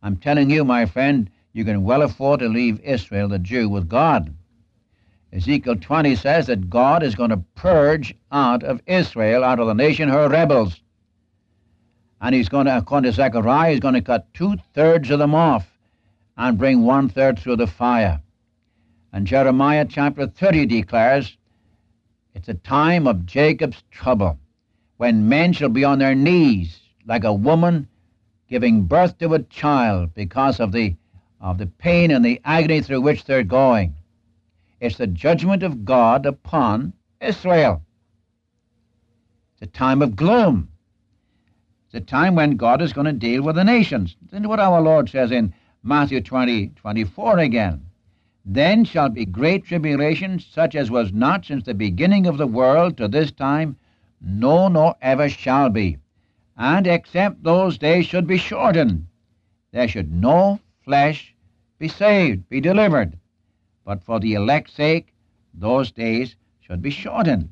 I'm 0.01 0.17
telling 0.17 0.49
you, 0.49 0.63
my 0.63 0.85
friend, 0.85 1.29
you 1.53 1.65
can 1.65 1.83
well 1.83 2.01
afford 2.01 2.41
to 2.41 2.49
leave 2.49 2.79
Israel, 2.81 3.27
the 3.27 3.39
Jew, 3.39 3.69
with 3.69 3.89
God. 3.89 4.35
Ezekiel 5.31 5.77
20 5.77 6.15
says 6.15 6.47
that 6.47 6.69
God 6.69 7.01
is 7.01 7.15
going 7.15 7.31
to 7.31 7.43
purge 7.55 8.13
out 8.31 8.63
of 8.63 8.81
Israel, 8.85 9.43
out 9.43 9.59
of 9.59 9.67
the 9.67 9.73
nation, 9.73 10.09
her 10.09 10.29
rebels. 10.29 10.82
And 12.23 12.33
he's 12.33 12.47
going 12.47 12.67
to, 12.67 12.77
according 12.77 13.11
to 13.11 13.15
Zechariah, 13.15 13.71
he's 13.71 13.81
going 13.81 13.95
to 13.95 14.01
cut 14.01 14.33
two 14.33 14.55
thirds 14.73 15.11
of 15.11 15.19
them 15.19 15.35
off 15.35 15.67
and 16.37 16.57
bring 16.57 16.83
one 16.83 17.09
third 17.09 17.37
through 17.37 17.57
the 17.57 17.67
fire. 17.67 18.21
And 19.11 19.27
Jeremiah 19.27 19.85
chapter 19.87 20.25
30 20.27 20.65
declares 20.67 21.35
it's 22.33 22.47
a 22.47 22.53
time 22.53 23.07
of 23.07 23.25
Jacob's 23.25 23.83
trouble, 23.91 24.39
when 24.95 25.27
men 25.27 25.51
shall 25.51 25.67
be 25.67 25.83
on 25.83 25.99
their 25.99 26.15
knees 26.15 26.79
like 27.05 27.25
a 27.25 27.33
woman 27.33 27.89
giving 28.47 28.83
birth 28.83 29.17
to 29.17 29.33
a 29.33 29.43
child 29.43 30.13
because 30.13 30.61
of 30.61 30.71
the, 30.71 30.95
of 31.41 31.57
the 31.57 31.67
pain 31.67 32.09
and 32.09 32.23
the 32.23 32.39
agony 32.45 32.79
through 32.79 33.01
which 33.01 33.25
they're 33.25 33.43
going. 33.43 33.95
It's 34.79 34.95
the 34.95 35.07
judgment 35.07 35.61
of 35.61 35.83
God 35.83 36.25
upon 36.25 36.93
Israel. 37.19 37.81
It's 39.53 39.63
a 39.63 39.77
time 39.77 40.01
of 40.01 40.15
gloom. 40.15 40.69
A 41.95 42.01
time 42.01 42.33
when 42.33 42.57
God 42.57 42.81
is 42.81 42.91
going 42.91 43.05
to 43.05 43.13
deal 43.13 43.43
with 43.43 43.55
the 43.55 43.63
nations. 43.63 44.15
To 44.31 44.39
what 44.47 44.59
our 44.59 44.81
Lord 44.81 45.09
says 45.09 45.31
in 45.31 45.53
Matthew 45.83 46.21
20, 46.21 46.69
24 46.69 47.37
again. 47.37 47.85
Then 48.43 48.83
shall 48.83 49.09
be 49.09 49.25
great 49.25 49.63
tribulation, 49.63 50.39
such 50.39 50.73
as 50.73 50.89
was 50.89 51.13
not 51.13 51.45
since 51.45 51.65
the 51.65 51.75
beginning 51.75 52.25
of 52.25 52.39
the 52.39 52.47
world 52.47 52.97
to 52.97 53.07
this 53.07 53.31
time, 53.31 53.77
no, 54.19 54.67
nor 54.69 54.95
ever 55.03 55.29
shall 55.29 55.69
be. 55.69 55.97
And 56.57 56.87
except 56.87 57.43
those 57.43 57.77
days 57.77 58.07
should 58.07 58.25
be 58.25 58.37
shortened, 58.37 59.05
there 59.71 59.87
should 59.87 60.11
no 60.11 60.59
flesh 60.81 61.35
be 61.77 61.87
saved, 61.87 62.49
be 62.49 62.59
delivered. 62.59 63.19
But 63.85 64.03
for 64.03 64.19
the 64.19 64.33
elect's 64.33 64.73
sake, 64.73 65.13
those 65.53 65.91
days 65.91 66.37
should 66.59 66.81
be 66.81 66.89
shortened. 66.89 67.49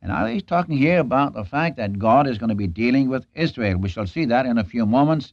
And 0.00 0.12
now 0.12 0.26
he's 0.26 0.42
talking 0.42 0.76
here 0.76 1.00
about 1.00 1.34
the 1.34 1.44
fact 1.44 1.76
that 1.76 1.98
God 1.98 2.26
is 2.26 2.38
going 2.38 2.50
to 2.50 2.54
be 2.54 2.66
dealing 2.66 3.08
with 3.08 3.26
Israel. 3.34 3.78
We 3.78 3.88
shall 3.88 4.06
see 4.06 4.24
that 4.26 4.46
in 4.46 4.58
a 4.58 4.64
few 4.64 4.86
moments 4.86 5.32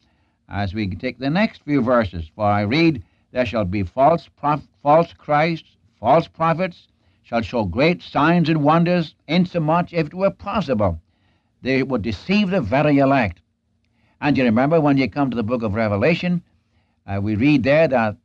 as 0.50 0.74
we 0.74 0.88
take 0.96 1.20
the 1.20 1.30
next 1.30 1.64
few 1.64 1.82
verses. 1.82 2.30
For 2.36 2.46
I 2.46 2.62
read, 2.62 3.04
There 3.32 3.46
shall 3.46 3.66
be 3.66 3.84
false, 3.84 4.28
prof- 4.36 4.68
false 4.82 5.14
Christs, 5.14 5.78
false 6.00 6.28
prophets, 6.28 6.88
shall 7.24 7.42
show 7.42 7.66
great 7.66 8.02
signs 8.04 8.50
and 8.50 8.64
wonders, 8.64 9.16
insomuch, 9.28 9.94
if 9.94 10.08
it 10.08 10.14
were 10.14 10.32
possible, 10.32 11.00
they 11.62 11.82
would 11.82 12.04
deceive 12.04 12.50
the 12.52 12.62
very 12.62 13.00
elect. 13.00 13.42
And 14.22 14.38
you 14.38 14.44
remember 14.44 14.80
when 14.80 14.98
you 14.98 15.10
come 15.10 15.32
to 15.32 15.36
the 15.36 15.44
book 15.44 15.64
of 15.64 15.74
Revelation, 15.74 16.44
uh, 17.08 17.20
we 17.22 17.36
read 17.36 17.64
there 17.64 17.88
that, 17.88 18.16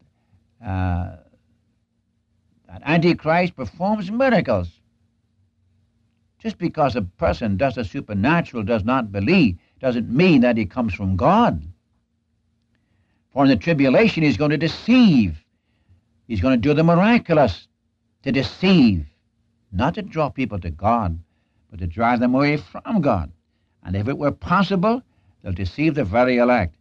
uh, 0.65 1.17
that 2.69 2.83
Antichrist 2.85 3.57
performs 3.57 4.11
miracles. 4.11 4.80
Just 6.41 6.57
because 6.57 6.97
a 6.97 7.03
person 7.03 7.59
does 7.59 7.75
the 7.75 7.85
supernatural, 7.85 8.63
does 8.63 8.83
not 8.83 9.13
believe, 9.13 9.59
doesn't 9.79 10.09
mean 10.09 10.41
that 10.41 10.57
he 10.57 10.65
comes 10.65 10.95
from 10.95 11.17
God. 11.17 11.63
For 13.31 13.45
in 13.45 13.51
the 13.51 13.57
tribulation, 13.57 14.23
he's 14.23 14.39
going 14.39 14.51
to 14.51 14.57
deceive. 14.57 15.45
He's 16.27 16.41
going 16.41 16.55
to 16.55 16.69
do 16.69 16.73
the 16.73 16.83
miraculous 16.83 17.69
to 18.23 18.33
deceive, 18.33 19.07
not 19.71 19.95
to 19.95 20.03
draw 20.03 20.31
people 20.31 20.59
to 20.61 20.71
God, 20.71 21.19
but 21.71 21.79
to 21.81 21.87
drive 21.87 22.21
them 22.21 22.35
away 22.35 22.57
from 22.57 23.03
God. 23.03 23.31
And 23.83 23.95
if 23.95 24.09
it 24.09 24.17
were 24.17 24.33
possible, 24.33 25.03
they'll 25.43 25.53
deceive 25.53 25.95
the 25.95 26.05
very 26.05 26.39
elect. 26.39 26.75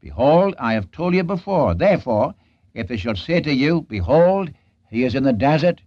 Behold, 0.00 0.54
I 0.58 0.74
have 0.74 0.90
told 0.90 1.14
you 1.14 1.22
before. 1.22 1.74
Therefore, 1.74 2.34
if 2.74 2.88
they 2.88 2.96
shall 2.96 3.16
say 3.16 3.40
to 3.40 3.54
you, 3.54 3.82
Behold, 3.82 4.50
he 4.90 5.04
is 5.04 5.14
in 5.14 5.22
the 5.22 5.32
desert, 5.32 5.80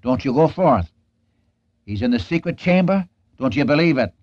don't 0.00 0.24
you 0.24 0.32
go 0.32 0.48
forth. 0.48 0.90
He's 1.90 2.02
in 2.02 2.12
the 2.12 2.20
secret 2.20 2.56
chamber, 2.56 3.08
don't 3.36 3.56
you 3.56 3.64
believe 3.64 3.98
it. 3.98 4.14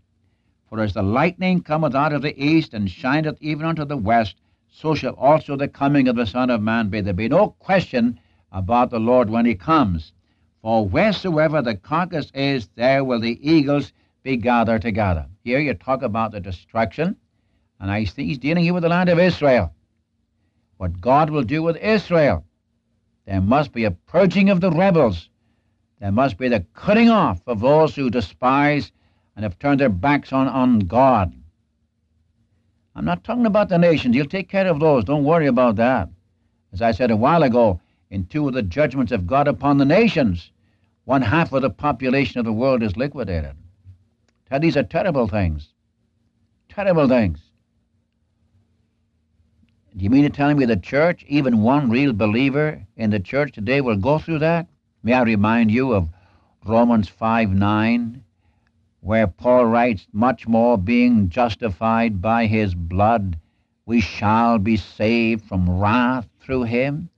For 0.69 0.79
as 0.79 0.93
the 0.93 1.03
lightning 1.03 1.59
cometh 1.59 1.95
out 1.95 2.13
of 2.13 2.21
the 2.21 2.41
east 2.41 2.73
and 2.73 2.89
shineth 2.89 3.37
even 3.41 3.65
unto 3.65 3.83
the 3.83 3.97
west, 3.97 4.37
so 4.71 4.95
shall 4.95 5.15
also 5.15 5.57
the 5.57 5.67
coming 5.67 6.07
of 6.07 6.15
the 6.15 6.25
Son 6.25 6.49
of 6.49 6.61
Man 6.61 6.87
be. 6.87 7.01
There 7.01 7.13
be 7.13 7.27
no 7.27 7.49
question 7.59 8.21
about 8.53 8.89
the 8.89 9.01
Lord 9.01 9.29
when 9.29 9.45
he 9.45 9.53
comes. 9.53 10.13
For 10.61 10.87
wheresoever 10.87 11.61
the 11.61 11.75
carcass 11.75 12.31
is, 12.33 12.69
there 12.75 13.03
will 13.03 13.19
the 13.19 13.37
eagles 13.41 13.91
be 14.23 14.37
gathered 14.37 14.81
together. 14.81 15.25
Here 15.43 15.59
you 15.59 15.73
talk 15.73 16.03
about 16.03 16.31
the 16.31 16.39
destruction, 16.39 17.17
and 17.81 17.91
I 17.91 18.05
think 18.05 18.29
he's 18.29 18.37
dealing 18.37 18.63
here 18.63 18.75
with 18.75 18.83
the 18.83 18.87
land 18.89 19.09
of 19.09 19.19
Israel. 19.19 19.73
What 20.77 21.01
God 21.01 21.31
will 21.31 21.43
do 21.43 21.63
with 21.63 21.75
Israel. 21.75 22.45
There 23.25 23.41
must 23.41 23.73
be 23.73 23.83
a 23.83 23.91
purging 23.91 24.49
of 24.49 24.61
the 24.61 24.71
rebels. 24.71 25.27
There 25.99 26.11
must 26.11 26.37
be 26.37 26.47
the 26.47 26.65
cutting 26.73 27.09
off 27.09 27.41
of 27.47 27.59
those 27.59 27.95
who 27.95 28.09
despise 28.09 28.91
and 29.35 29.43
have 29.43 29.57
turned 29.57 29.79
their 29.79 29.89
backs 29.89 30.31
on, 30.31 30.47
on 30.47 30.79
God. 30.79 31.33
I'm 32.95 33.05
not 33.05 33.23
talking 33.23 33.45
about 33.45 33.69
the 33.69 33.77
nations. 33.77 34.15
You'll 34.15 34.25
take 34.25 34.49
care 34.49 34.67
of 34.67 34.79
those. 34.79 35.03
Don't 35.03 35.23
worry 35.23 35.47
about 35.47 35.75
that. 35.77 36.09
As 36.73 36.81
I 36.81 36.91
said 36.91 37.11
a 37.11 37.15
while 37.15 37.43
ago, 37.43 37.79
in 38.09 38.25
two 38.25 38.47
of 38.47 38.53
the 38.53 38.61
judgments 38.61 39.11
of 39.11 39.27
God 39.27 39.47
upon 39.47 39.77
the 39.77 39.85
nations, 39.85 40.51
one 41.05 41.21
half 41.21 41.53
of 41.53 41.61
the 41.61 41.69
population 41.69 42.39
of 42.39 42.45
the 42.45 42.53
world 42.53 42.83
is 42.83 42.97
liquidated. 42.97 43.55
Now, 44.49 44.59
these 44.59 44.77
are 44.77 44.83
terrible 44.83 45.27
things. 45.27 45.69
Terrible 46.69 47.07
things. 47.07 47.39
Do 49.95 50.03
you 50.03 50.09
mean 50.09 50.23
to 50.23 50.29
tell 50.29 50.53
me 50.53 50.65
the 50.65 50.77
church, 50.77 51.25
even 51.27 51.63
one 51.63 51.89
real 51.89 52.13
believer 52.13 52.85
in 52.95 53.09
the 53.09 53.19
church 53.19 53.53
today, 53.53 53.81
will 53.81 53.97
go 53.97 54.19
through 54.19 54.39
that? 54.39 54.67
May 55.03 55.13
I 55.13 55.21
remind 55.21 55.69
you 55.69 55.93
of 55.93 56.09
Romans 56.65 57.07
5 57.07 57.51
9, 57.51 58.23
where 59.01 59.27
Paul 59.27 59.67
writes, 59.67 60.07
Much 60.11 60.47
more 60.47 60.77
being 60.77 61.29
justified 61.29 62.21
by 62.21 62.47
his 62.47 62.73
blood, 62.73 63.37
we 63.85 64.01
shall 64.01 64.57
be 64.57 64.75
saved 64.75 65.45
from 65.45 65.79
wrath 65.79 66.27
through 66.39 66.63
him. 66.63 67.09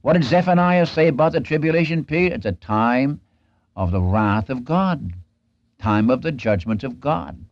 What 0.00 0.14
did 0.14 0.24
Zephaniah 0.24 0.86
say 0.86 1.08
about 1.08 1.32
the 1.32 1.40
tribulation 1.40 2.04
period? 2.04 2.32
It's 2.32 2.46
a 2.46 2.52
time 2.52 3.20
of 3.76 3.90
the 3.90 4.00
wrath 4.00 4.48
of 4.48 4.64
God, 4.64 5.12
time 5.78 6.10
of 6.10 6.22
the 6.22 6.32
judgment 6.32 6.82
of 6.82 7.00
God. 7.00 7.44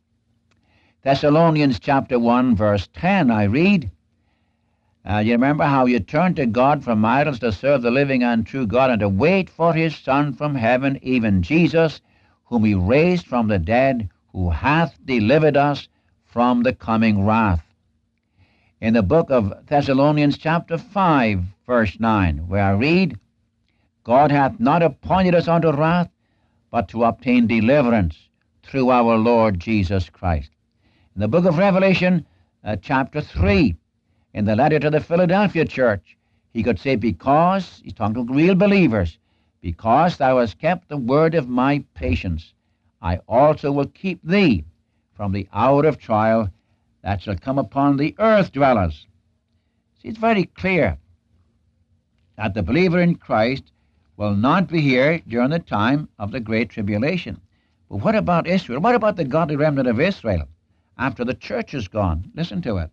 Thessalonians 1.03 1.79
chapter 1.79 2.19
1, 2.19 2.57
verse 2.57 2.89
10, 2.95 3.31
I 3.31 3.45
read, 3.45 3.91
uh, 5.09 5.19
you 5.21 5.33
remember 5.33 5.65
how 5.65 5.87
you 5.87 5.99
turned 6.01 6.37
to 6.37 6.45
God 6.45 6.85
from 6.85 7.03
idols 7.03 7.39
to 7.39 7.51
serve 7.51 7.81
the 7.81 7.91
living 7.91 8.23
and 8.23 8.47
true 8.47 8.67
God 8.67 8.91
and 8.91 9.01
to 9.01 9.09
wait 9.09 9.49
for 9.49 9.73
his 9.73 9.97
Son 9.97 10.35
from 10.35 10.55
heaven, 10.55 10.99
even 11.03 11.43
Jesus, 11.43 12.03
whom 12.45 12.65
he 12.65 12.75
raised 12.75 13.27
from 13.27 13.49
the 13.49 13.59
dead, 13.59 14.11
who 14.33 14.51
hath 14.51 14.99
delivered 15.07 15.57
us 15.57 15.89
from 16.27 16.63
the 16.63 16.75
coming 16.75 17.25
wrath. 17.25 17.65
In 18.83 18.93
the 18.93 19.03
book 19.03 19.31
of 19.31 19.55
Thessalonians, 19.67 20.37
chapter 20.37 20.77
5, 20.77 21.43
verse 21.67 21.99
9, 21.99 22.47
where 22.47 22.65
I 22.65 22.73
read, 22.73 23.19
God 24.05 24.31
hath 24.31 24.61
not 24.61 24.83
appointed 24.83 25.35
us 25.35 25.49
unto 25.49 25.71
wrath, 25.71 26.11
but 26.71 26.87
to 26.91 27.05
obtain 27.05 27.47
deliverance 27.47 28.29
through 28.63 28.91
our 28.91 29.17
Lord 29.17 29.59
Jesus 29.59 30.11
Christ. 30.11 30.51
In 31.15 31.23
the 31.23 31.29
book 31.29 31.47
of 31.47 31.57
Revelation, 31.57 32.27
uh, 32.63 32.77
chapter 32.77 33.23
3, 33.23 33.75
in 34.35 34.45
the 34.45 34.57
letter 34.57 34.79
to 34.79 34.91
the 34.91 35.01
Philadelphia 35.01 35.65
church, 35.65 36.17
he 36.53 36.63
could 36.63 36.79
say, 36.79 36.97
Because, 36.97 37.81
he's 37.83 37.93
talking 37.93 38.27
to 38.27 38.33
real 38.33 38.55
believers, 38.55 39.19
because 39.61 40.17
thou 40.17 40.39
hast 40.39 40.59
kept 40.59 40.89
the 40.89 40.97
word 40.97 41.35
of 41.35 41.49
my 41.49 41.85
patience, 41.95 42.53
I 43.01 43.19
also 43.29 43.73
will 43.73 43.87
keep 43.87 44.21
thee 44.23 44.65
from 45.15 45.33
the 45.33 45.49
hour 45.53 45.87
of 45.87 45.99
trial 45.99 46.49
that 47.03 47.23
shall 47.23 47.37
come 47.37 47.59
upon 47.59 47.97
the 47.97 48.15
earth 48.19 48.53
dwellers. 48.53 49.07
See, 50.01 50.09
it's 50.09 50.19
very 50.19 50.45
clear 50.45 50.99
that 52.37 52.55
the 52.55 52.63
believer 52.63 53.01
in 53.01 53.17
Christ 53.17 53.73
will 54.17 54.35
not 54.35 54.69
be 54.69 54.81
here 54.81 55.21
during 55.27 55.51
the 55.51 55.59
time 55.59 56.09
of 56.19 56.33
the 56.33 56.41
Great 56.41 56.71
Tribulation. 56.71 57.41
But 57.89 57.99
what 57.99 58.15
about 58.15 58.47
Israel? 58.47 58.81
What 58.81 58.95
about 58.95 59.17
the 59.17 59.25
godly 59.25 59.57
remnant 59.57 59.89
of 59.89 60.01
Israel 60.01 60.49
after 60.99 61.25
the 61.25 61.35
church 61.35 61.73
is 61.75 61.89
gone? 61.89 62.31
Listen 62.35 62.61
to 62.63 62.77
it. 62.79 62.91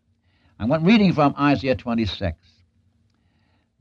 I'm 0.57 0.85
reading 0.85 1.11
from 1.11 1.35
Isaiah 1.37 1.75
26. 1.75 2.37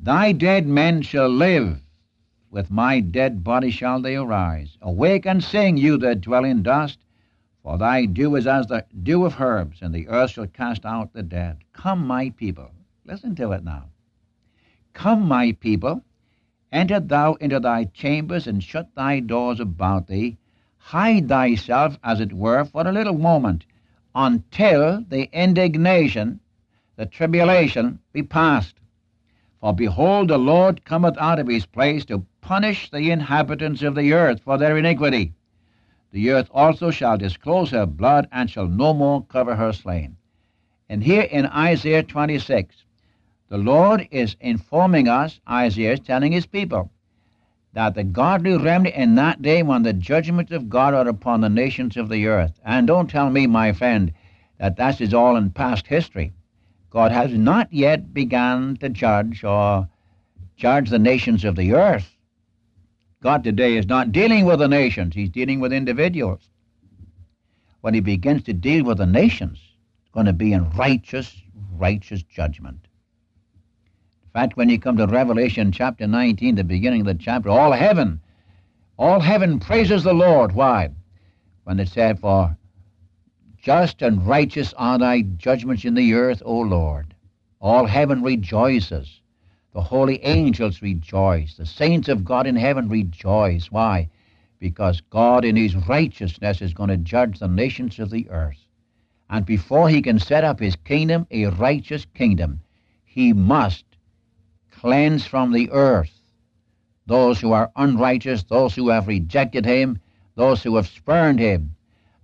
Thy 0.00 0.32
dead 0.32 0.66
men 0.66 1.02
shall 1.02 1.28
live, 1.28 1.78
with 2.50 2.68
my 2.68 2.98
dead 2.98 3.44
body 3.44 3.70
shall 3.70 4.02
they 4.02 4.16
arise. 4.16 4.76
Awake 4.82 5.24
and 5.24 5.42
sing, 5.42 5.76
you 5.76 5.96
that 5.98 6.20
dwell 6.20 6.44
in 6.44 6.64
dust, 6.64 6.98
for 7.62 7.78
thy 7.78 8.06
dew 8.06 8.34
is 8.34 8.48
as 8.48 8.66
the 8.66 8.84
dew 9.04 9.24
of 9.24 9.40
herbs, 9.40 9.82
and 9.82 9.94
the 9.94 10.08
earth 10.08 10.32
shall 10.32 10.48
cast 10.48 10.84
out 10.84 11.12
the 11.12 11.22
dead. 11.22 11.58
Come, 11.72 12.06
my 12.06 12.30
people. 12.30 12.72
Listen 13.04 13.36
to 13.36 13.52
it 13.52 13.62
now. 13.62 13.84
Come, 14.94 15.28
my 15.28 15.52
people, 15.52 16.02
enter 16.72 16.98
thou 16.98 17.34
into 17.34 17.60
thy 17.60 17.84
chambers, 17.84 18.48
and 18.48 18.62
shut 18.62 18.92
thy 18.96 19.20
doors 19.20 19.60
about 19.60 20.08
thee. 20.08 20.38
Hide 20.78 21.28
thyself, 21.28 21.98
as 22.02 22.20
it 22.20 22.32
were, 22.32 22.64
for 22.64 22.86
a 22.86 22.92
little 22.92 23.16
moment, 23.16 23.64
until 24.14 25.04
the 25.08 25.30
indignation 25.32 26.40
the 26.96 27.06
tribulation 27.06 27.98
be 28.12 28.22
past. 28.22 28.76
For 29.60 29.74
behold, 29.74 30.28
the 30.28 30.38
Lord 30.38 30.84
cometh 30.84 31.16
out 31.18 31.38
of 31.38 31.48
his 31.48 31.66
place 31.66 32.04
to 32.06 32.24
punish 32.40 32.90
the 32.90 33.10
inhabitants 33.10 33.82
of 33.82 33.94
the 33.94 34.12
earth 34.12 34.40
for 34.44 34.58
their 34.58 34.76
iniquity. 34.76 35.32
The 36.12 36.30
earth 36.30 36.48
also 36.52 36.90
shall 36.90 37.18
disclose 37.18 37.70
her 37.70 37.86
blood, 37.86 38.28
and 38.30 38.48
shall 38.48 38.68
no 38.68 38.94
more 38.94 39.24
cover 39.24 39.56
her 39.56 39.72
slain. 39.72 40.16
And 40.88 41.02
here 41.02 41.22
in 41.22 41.46
Isaiah 41.46 42.02
26, 42.02 42.84
the 43.48 43.58
Lord 43.58 44.06
is 44.10 44.36
informing 44.40 45.08
us, 45.08 45.40
Isaiah 45.48 45.94
is 45.94 46.00
telling 46.00 46.30
his 46.30 46.46
people, 46.46 46.92
that 47.72 47.94
the 47.94 48.04
godly 48.04 48.56
remnant 48.56 48.94
in 48.94 49.16
that 49.16 49.42
day 49.42 49.62
when 49.62 49.82
the 49.82 49.92
judgments 49.92 50.52
of 50.52 50.68
God 50.68 50.94
are 50.94 51.08
upon 51.08 51.40
the 51.40 51.48
nations 51.48 51.96
of 51.96 52.08
the 52.08 52.26
earth. 52.26 52.60
And 52.64 52.86
don't 52.86 53.10
tell 53.10 53.30
me, 53.30 53.46
my 53.46 53.72
friend, 53.72 54.12
that 54.58 54.76
that 54.76 55.00
is 55.00 55.12
all 55.12 55.36
in 55.36 55.50
past 55.50 55.86
history. 55.86 56.32
God 56.94 57.10
has 57.10 57.32
not 57.32 57.72
yet 57.72 58.14
begun 58.14 58.76
to 58.76 58.88
judge 58.88 59.42
or 59.42 59.88
judge 60.56 60.90
the 60.90 60.98
nations 61.00 61.44
of 61.44 61.56
the 61.56 61.72
earth. 61.74 62.08
God 63.20 63.42
today 63.42 63.76
is 63.76 63.88
not 63.88 64.12
dealing 64.12 64.44
with 64.44 64.60
the 64.60 64.68
nations, 64.68 65.12
He's 65.12 65.28
dealing 65.28 65.58
with 65.58 65.72
individuals. 65.72 66.48
When 67.80 67.94
He 67.94 68.00
begins 68.00 68.44
to 68.44 68.52
deal 68.52 68.84
with 68.84 68.98
the 68.98 69.06
nations, 69.06 69.58
it's 70.02 70.12
going 70.12 70.26
to 70.26 70.32
be 70.32 70.52
in 70.52 70.70
righteous, 70.70 71.34
righteous 71.72 72.22
judgment. 72.22 72.86
In 74.26 74.30
fact, 74.32 74.56
when 74.56 74.68
you 74.68 74.78
come 74.78 74.96
to 74.98 75.08
Revelation 75.08 75.72
chapter 75.72 76.06
19, 76.06 76.54
the 76.54 76.62
beginning 76.62 77.00
of 77.00 77.06
the 77.08 77.14
chapter, 77.14 77.50
all 77.50 77.72
heaven, 77.72 78.20
all 79.00 79.18
heaven 79.18 79.58
praises 79.58 80.04
the 80.04 80.14
Lord. 80.14 80.52
Why? 80.52 80.90
When 81.64 81.80
it 81.80 81.88
said, 81.88 82.20
For 82.20 82.56
Just 83.64 84.02
and 84.02 84.26
righteous 84.26 84.74
are 84.74 84.98
thy 84.98 85.22
judgments 85.22 85.86
in 85.86 85.94
the 85.94 86.12
earth, 86.12 86.42
O 86.44 86.60
Lord. 86.60 87.14
All 87.62 87.86
heaven 87.86 88.22
rejoices. 88.22 89.22
The 89.72 89.80
holy 89.80 90.22
angels 90.22 90.82
rejoice. 90.82 91.56
The 91.56 91.64
saints 91.64 92.10
of 92.10 92.26
God 92.26 92.46
in 92.46 92.56
heaven 92.56 92.90
rejoice. 92.90 93.72
Why? 93.72 94.10
Because 94.58 95.00
God 95.08 95.46
in 95.46 95.56
his 95.56 95.74
righteousness 95.74 96.60
is 96.60 96.74
going 96.74 96.90
to 96.90 96.98
judge 96.98 97.38
the 97.38 97.48
nations 97.48 97.98
of 97.98 98.10
the 98.10 98.28
earth. 98.28 98.66
And 99.30 99.46
before 99.46 99.88
he 99.88 100.02
can 100.02 100.18
set 100.18 100.44
up 100.44 100.60
his 100.60 100.76
kingdom, 100.76 101.26
a 101.30 101.46
righteous 101.46 102.04
kingdom, 102.12 102.60
he 103.06 103.32
must 103.32 103.86
cleanse 104.72 105.24
from 105.24 105.52
the 105.52 105.70
earth 105.70 106.20
those 107.06 107.40
who 107.40 107.52
are 107.52 107.72
unrighteous, 107.76 108.42
those 108.42 108.74
who 108.74 108.90
have 108.90 109.08
rejected 109.08 109.64
him, 109.64 109.98
those 110.34 110.62
who 110.62 110.76
have 110.76 110.86
spurned 110.86 111.38
him, 111.38 111.74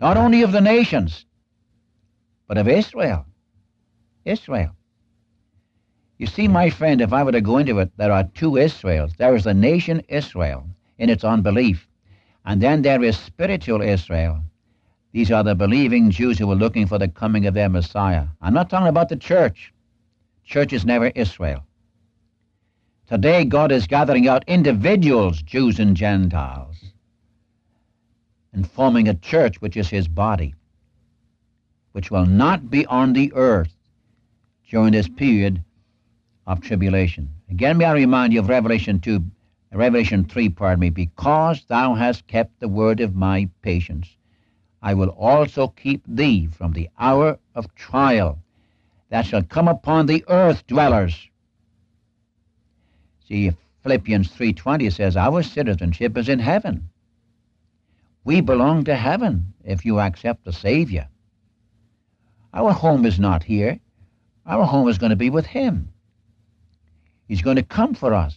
not 0.03 0.19
only 0.19 0.43
of 0.43 0.53
the 0.53 0.61
nations, 0.61 1.25
but 2.51 2.59
of 2.59 2.67
Israel. 2.67 3.27
Israel. 4.25 4.73
You 6.19 6.27
see, 6.27 6.49
my 6.49 6.69
friend, 6.69 7.01
if 7.01 7.13
I 7.13 7.23
were 7.23 7.31
to 7.31 7.41
go 7.41 7.59
into 7.59 7.79
it, 7.79 7.93
there 7.97 8.11
are 8.11 8.25
two 8.25 8.57
Israels. 8.57 9.13
There 9.17 9.37
is 9.37 9.45
the 9.45 9.55
nation 9.55 10.03
Israel 10.09 10.67
in 10.99 11.11
its 11.11 11.23
unbelief, 11.23 11.87
and 12.45 12.61
then 12.61 12.83
there 12.83 13.05
is 13.05 13.17
spiritual 13.17 13.81
Israel. 13.83 14.43
These 15.13 15.31
are 15.31 15.45
the 15.45 15.55
believing 15.55 16.11
Jews 16.11 16.41
who 16.41 16.51
are 16.51 16.57
looking 16.57 16.89
for 16.89 16.99
the 16.99 17.07
coming 17.07 17.47
of 17.47 17.55
their 17.55 17.69
Messiah. 17.69 18.27
I'm 18.43 18.55
not 18.55 18.69
talking 18.69 18.89
about 18.89 19.11
the 19.11 19.17
church. 19.17 19.73
Church 20.43 20.73
is 20.73 20.85
never 20.85 21.13
Israel. 21.15 21.65
Today, 23.07 23.45
God 23.45 23.71
is 23.71 23.87
gathering 23.87 24.27
out 24.27 24.43
individuals, 24.49 25.41
Jews 25.41 25.79
and 25.79 25.97
Gentiles, 25.97 26.79
and 28.53 28.69
forming 28.69 29.07
a 29.07 29.15
church 29.15 29.61
which 29.61 29.77
is 29.77 29.89
his 29.89 30.09
body, 30.09 30.57
which 31.93 32.11
will 32.11 32.27
not 32.27 32.71
be 32.71 32.87
on 32.87 33.13
the 33.13 33.33
earth 33.35 33.75
during 34.69 34.93
this 34.93 35.09
period 35.09 35.63
of 36.47 36.61
tribulation. 36.61 37.29
Again, 37.51 37.79
may 37.79 37.85
I 37.85 37.93
remind 37.93 38.33
you 38.33 38.41
of 38.41 38.49
Revelation 38.49 39.01
2, 39.01 39.23
Revelation 39.73 40.25
3, 40.25 40.49
pardon 40.51 40.81
me, 40.81 40.91
because 40.91 41.65
thou 41.65 41.95
hast 41.95 42.27
kept 42.27 42.59
the 42.61 42.69
word 42.69 43.01
of 43.01 43.15
my 43.15 43.49
patience, 43.63 44.17
I 44.83 44.95
will 44.95 45.11
also 45.11 45.69
keep 45.69 46.03
thee 46.07 46.47
from 46.47 46.73
the 46.73 46.89
hour 46.99 47.39
of 47.55 47.75
trial 47.75 48.39
that 49.11 49.27
shall 49.27 49.43
come 49.43 49.69
upon 49.69 50.07
the 50.07 50.25
earth 50.29 50.67
dwellers. 50.67 51.29
See, 53.29 53.53
Philippians 53.83 54.29
3.20 54.29 54.93
says, 54.93 55.17
Our 55.17 55.43
citizenship 55.43 56.17
is 56.17 56.29
in 56.29 56.39
heaven. 56.39 56.89
We 58.25 58.41
belong 58.41 58.85
to 58.85 58.97
heaven 58.97 59.53
if 59.65 59.85
you 59.85 60.01
accept 60.01 60.45
the 60.45 60.53
Savior. 60.53 61.09
Our 62.53 62.73
home 62.73 63.07
is 63.07 63.19
not 63.19 63.45
here. 63.45 63.79
Our 64.47 64.65
home 64.65 64.89
is 64.89 64.99
going 64.99 65.11
to 65.11 65.17
be 65.17 65.31
with 65.31 65.47
Him. 65.47 65.93
He's 67.29 67.43
going 67.43 67.57
to 67.57 67.63
come 67.63 67.95
for 67.95 68.13
us. 68.13 68.37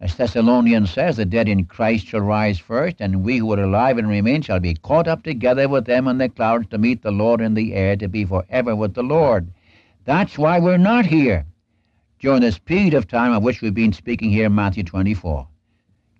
As 0.00 0.14
Thessalonians 0.14 0.90
says, 0.90 1.16
the 1.16 1.24
dead 1.24 1.48
in 1.48 1.64
Christ 1.64 2.06
shall 2.06 2.20
rise 2.20 2.58
first, 2.58 2.96
and 3.00 3.24
we 3.24 3.38
who 3.38 3.52
are 3.52 3.62
alive 3.62 3.98
and 3.98 4.08
remain 4.08 4.42
shall 4.42 4.60
be 4.60 4.74
caught 4.74 5.08
up 5.08 5.22
together 5.22 5.68
with 5.68 5.86
them 5.86 6.06
in 6.06 6.18
the 6.18 6.28
clouds 6.28 6.66
to 6.68 6.78
meet 6.78 7.02
the 7.02 7.10
Lord 7.10 7.40
in 7.40 7.54
the 7.54 7.74
air, 7.74 7.96
to 7.96 8.08
be 8.08 8.24
forever 8.24 8.76
with 8.76 8.94
the 8.94 9.02
Lord. 9.02 9.48
That's 10.04 10.38
why 10.38 10.58
we're 10.58 10.76
not 10.76 11.06
here 11.06 11.46
during 12.18 12.40
this 12.40 12.58
period 12.58 12.94
of 12.94 13.08
time 13.08 13.32
of 13.32 13.42
which 13.42 13.60
we've 13.60 13.74
been 13.74 13.92
speaking 13.92 14.30
here 14.30 14.46
in 14.46 14.54
Matthew 14.54 14.84
24. 14.84 15.46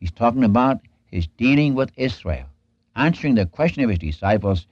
He's 0.01 0.11
talking 0.11 0.45
about 0.45 0.81
his 1.11 1.27
dealing 1.39 1.75
with 1.75 1.93
Israel, 1.97 2.47
answering 2.97 3.35
the 3.35 3.47
question 3.47 3.83
of 3.83 3.91
his 3.91 3.99
disciples, 3.99 4.67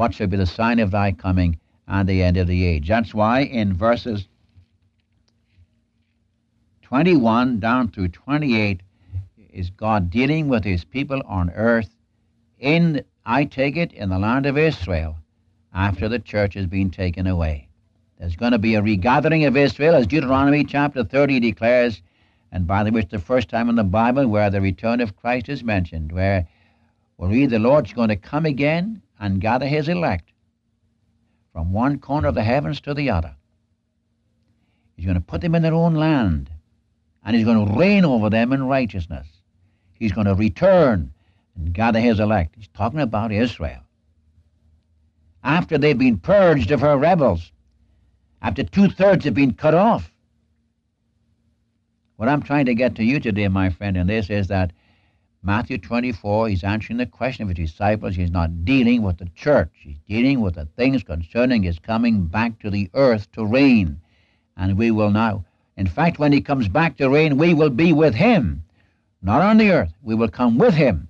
What 0.00 0.14
shall 0.14 0.28
be 0.28 0.38
the 0.38 0.46
sign 0.46 0.78
of 0.78 0.92
thy 0.92 1.12
coming 1.12 1.58
and 1.86 2.08
the 2.08 2.22
end 2.22 2.38
of 2.38 2.46
the 2.46 2.64
age? 2.64 2.88
That's 2.88 3.12
why 3.12 3.40
in 3.40 3.74
verses 3.74 4.28
21 6.80 7.60
down 7.60 7.88
through 7.88 8.08
28 8.08 8.80
is 9.52 9.68
God 9.68 10.08
dealing 10.08 10.48
with 10.48 10.64
his 10.64 10.84
people 10.84 11.20
on 11.26 11.50
earth 11.50 11.94
in, 12.58 13.04
I 13.26 13.44
take 13.44 13.76
it, 13.76 13.92
in 13.92 14.08
the 14.08 14.18
land 14.18 14.46
of 14.46 14.56
Israel 14.56 15.18
after 15.74 16.08
the 16.08 16.18
church 16.18 16.54
has 16.54 16.64
been 16.64 16.90
taken 16.90 17.26
away. 17.26 17.68
There's 18.18 18.36
going 18.36 18.52
to 18.52 18.58
be 18.58 18.76
a 18.76 18.82
regathering 18.82 19.44
of 19.44 19.54
Israel, 19.54 19.94
as 19.94 20.06
Deuteronomy 20.06 20.64
chapter 20.64 21.04
30 21.04 21.40
declares, 21.40 22.00
and 22.52 22.66
by 22.66 22.84
the 22.84 22.90
way, 22.90 23.02
it's 23.02 23.10
the 23.10 23.18
first 23.18 23.50
time 23.50 23.68
in 23.68 23.74
the 23.74 23.84
Bible 23.84 24.26
where 24.28 24.48
the 24.48 24.62
return 24.62 25.02
of 25.02 25.16
Christ 25.16 25.50
is 25.50 25.62
mentioned, 25.62 26.10
where 26.10 26.48
we 27.18 27.28
read 27.28 27.50
the 27.50 27.58
Lord's 27.58 27.92
going 27.92 28.08
to 28.08 28.16
come 28.16 28.46
again 28.46 29.02
and 29.20 29.40
gather 29.40 29.66
his 29.66 29.88
elect 29.88 30.32
from 31.52 31.72
one 31.72 31.98
corner 31.98 32.28
of 32.28 32.34
the 32.34 32.42
heavens 32.42 32.80
to 32.80 32.94
the 32.94 33.10
other. 33.10 33.36
He's 34.96 35.04
going 35.04 35.18
to 35.18 35.20
put 35.20 35.42
them 35.42 35.54
in 35.54 35.62
their 35.62 35.74
own 35.74 35.94
land, 35.94 36.50
and 37.24 37.36
he's 37.36 37.44
going 37.44 37.66
to 37.66 37.78
reign 37.78 38.04
over 38.04 38.30
them 38.30 38.52
in 38.52 38.66
righteousness. 38.66 39.26
He's 39.92 40.12
going 40.12 40.26
to 40.26 40.34
return 40.34 41.12
and 41.54 41.72
gather 41.72 42.00
his 42.00 42.18
elect. 42.18 42.54
He's 42.56 42.68
talking 42.68 43.00
about 43.00 43.30
Israel. 43.30 43.82
After 45.44 45.78
they've 45.78 45.96
been 45.96 46.18
purged 46.18 46.70
of 46.70 46.80
her 46.80 46.96
rebels, 46.96 47.52
after 48.42 48.62
two 48.62 48.88
thirds 48.88 49.24
have 49.26 49.34
been 49.34 49.54
cut 49.54 49.74
off. 49.74 50.10
What 52.16 52.28
I'm 52.28 52.42
trying 52.42 52.66
to 52.66 52.74
get 52.74 52.94
to 52.96 53.04
you 53.04 53.20
today, 53.20 53.48
my 53.48 53.70
friend, 53.70 53.96
in 53.96 54.06
this 54.06 54.28
is 54.30 54.48
that 54.48 54.72
Matthew 55.42 55.78
24, 55.78 56.48
he's 56.48 56.64
answering 56.64 56.98
the 56.98 57.06
question 57.06 57.48
of 57.48 57.56
his 57.56 57.70
disciples. 57.70 58.14
He's 58.14 58.30
not 58.30 58.66
dealing 58.66 59.00
with 59.00 59.16
the 59.16 59.28
church, 59.34 59.70
he's 59.72 59.96
dealing 60.06 60.40
with 60.40 60.56
the 60.56 60.66
things 60.76 61.02
concerning 61.02 61.62
his 61.62 61.78
coming 61.78 62.26
back 62.26 62.58
to 62.58 62.68
the 62.68 62.90
earth 62.92 63.32
to 63.32 63.46
reign. 63.46 64.00
And 64.56 64.76
we 64.76 64.90
will 64.90 65.10
now, 65.10 65.46
in 65.78 65.86
fact, 65.86 66.18
when 66.18 66.32
he 66.32 66.42
comes 66.42 66.68
back 66.68 66.98
to 66.98 67.08
reign, 67.08 67.38
we 67.38 67.54
will 67.54 67.70
be 67.70 67.94
with 67.94 68.14
him. 68.14 68.64
Not 69.22 69.40
on 69.40 69.56
the 69.56 69.70
earth, 69.70 69.94
we 70.02 70.14
will 70.14 70.28
come 70.28 70.58
with 70.58 70.74
him. 70.74 71.08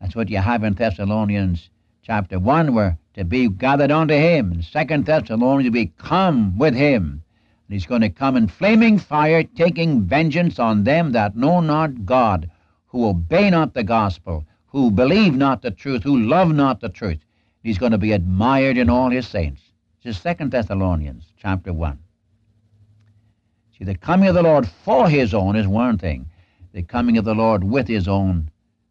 That's 0.00 0.16
what 0.16 0.28
you 0.28 0.38
have 0.38 0.64
in 0.64 0.74
Thessalonians 0.74 1.70
chapter 2.02 2.40
1, 2.40 2.74
where 2.74 2.98
to 3.14 3.24
be 3.24 3.48
gathered 3.48 3.92
unto 3.92 4.14
him. 4.14 4.52
In 4.52 4.62
Second 4.62 5.06
Thessalonians, 5.06 5.72
we 5.72 5.92
come 5.98 6.58
with 6.58 6.74
him. 6.74 7.22
And 7.68 7.74
he's 7.74 7.86
going 7.86 8.02
to 8.02 8.10
come 8.10 8.36
in 8.36 8.48
flaming 8.48 8.98
fire, 8.98 9.44
taking 9.44 10.02
vengeance 10.02 10.58
on 10.58 10.82
them 10.82 11.12
that 11.12 11.36
know 11.36 11.60
not 11.60 12.04
God, 12.04 12.50
who 12.96 13.08
obey 13.08 13.50
not 13.50 13.74
the 13.74 13.84
gospel, 13.84 14.46
who 14.68 14.90
believe 14.90 15.34
not 15.34 15.60
the 15.60 15.70
truth, 15.70 16.02
who 16.02 16.18
love 16.18 16.48
not 16.48 16.80
the 16.80 16.88
truth. 16.88 17.18
He's 17.62 17.76
going 17.76 17.92
to 17.92 17.98
be 17.98 18.12
admired 18.12 18.78
in 18.78 18.88
all 18.88 19.10
his 19.10 19.28
saints. 19.28 19.60
This 20.02 20.16
is 20.16 20.22
Second 20.22 20.50
Thessalonians 20.50 21.24
chapter 21.36 21.74
1. 21.74 21.98
See, 23.76 23.84
the 23.84 23.96
coming 23.96 24.30
of 24.30 24.34
the 24.34 24.42
Lord 24.42 24.66
for 24.66 25.10
his 25.10 25.34
own 25.34 25.56
is 25.56 25.66
one 25.66 25.98
thing. 25.98 26.24
The 26.72 26.84
coming 26.84 27.18
of 27.18 27.26
the 27.26 27.34
Lord 27.34 27.64
with 27.64 27.86
his 27.86 28.08
own 28.08 28.50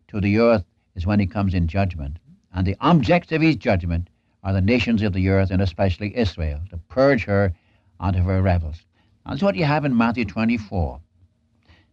to 0.10 0.22
the 0.22 0.38
earth 0.38 0.66
is 0.94 1.08
when 1.08 1.20
he 1.20 1.26
comes 1.26 1.56
in 1.56 1.68
judgment. 1.68 2.18
And 2.54 2.68
the 2.68 2.78
objects 2.82 3.32
of 3.32 3.42
his 3.42 3.56
judgment 3.56 4.12
are 4.44 4.54
the 4.54 4.62
nations 4.62 5.02
of 5.02 5.14
the 5.14 5.30
earth, 5.30 5.50
and 5.50 5.64
especially 5.64 6.16
Israel, 6.16 6.62
to 6.70 6.78
purge 6.90 7.24
her 7.24 7.54
out 8.00 8.16
of 8.16 8.26
her 8.26 8.44
rebels. 8.44 8.86
That's 9.26 9.42
what 9.42 9.56
you 9.56 9.66
have 9.66 9.84
in 9.84 9.98
Matthew 9.98 10.26
24. 10.26 11.02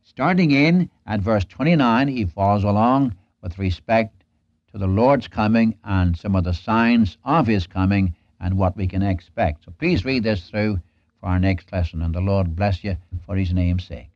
Starting 0.04 0.50
in 0.50 0.90
at 1.06 1.20
verse 1.20 1.44
29, 1.44 2.08
he 2.08 2.24
follows 2.24 2.64
along 2.64 3.14
with 3.40 3.58
respect 3.58 4.24
to 4.70 4.78
the 4.78 4.86
Lord's 4.86 5.28
coming 5.28 5.76
and 5.84 6.16
some 6.16 6.36
of 6.36 6.44
the 6.44 6.52
signs 6.52 7.18
of 7.24 7.46
his 7.46 7.66
coming 7.66 8.14
and 8.40 8.58
what 8.58 8.76
we 8.76 8.86
can 8.86 9.02
expect. 9.02 9.64
So 9.64 9.72
please 9.78 10.04
read 10.04 10.24
this 10.24 10.48
through 10.48 10.80
for 11.20 11.28
our 11.28 11.38
next 11.38 11.72
lesson, 11.72 12.02
and 12.02 12.14
the 12.14 12.20
Lord 12.20 12.56
bless 12.56 12.82
you 12.82 12.96
for 13.24 13.36
his 13.36 13.52
name's 13.52 13.84
sake. 13.84 14.11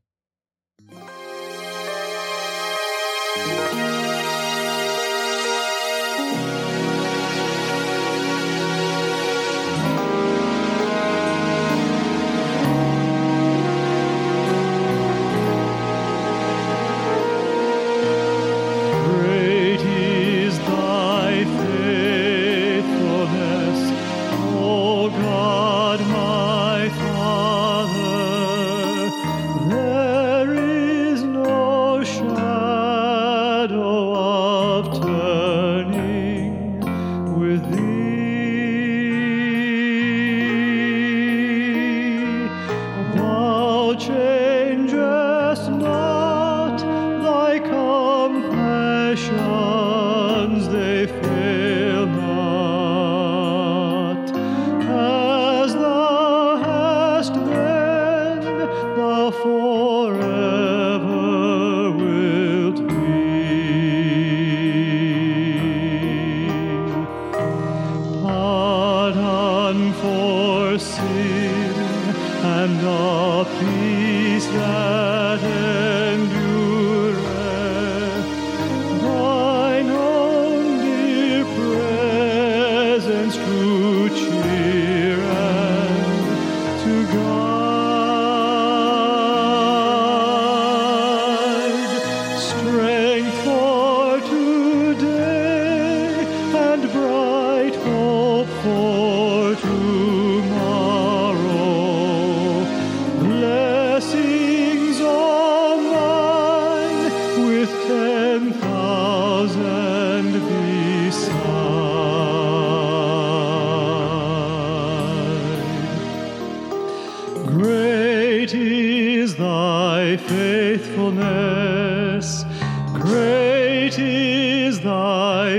And 72.62 72.80
a 72.80 73.44
peace 73.58 74.46
that 74.46 75.42
endureth. 75.42 76.45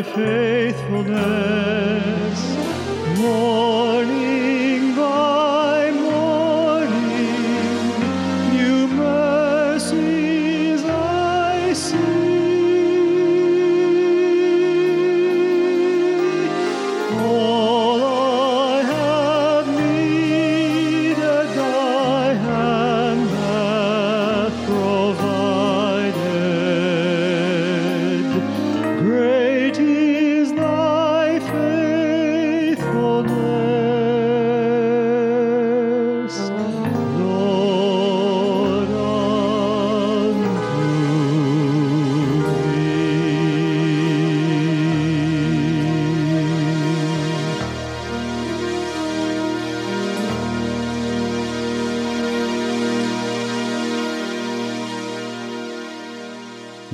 Faithfulness. 0.03 2.16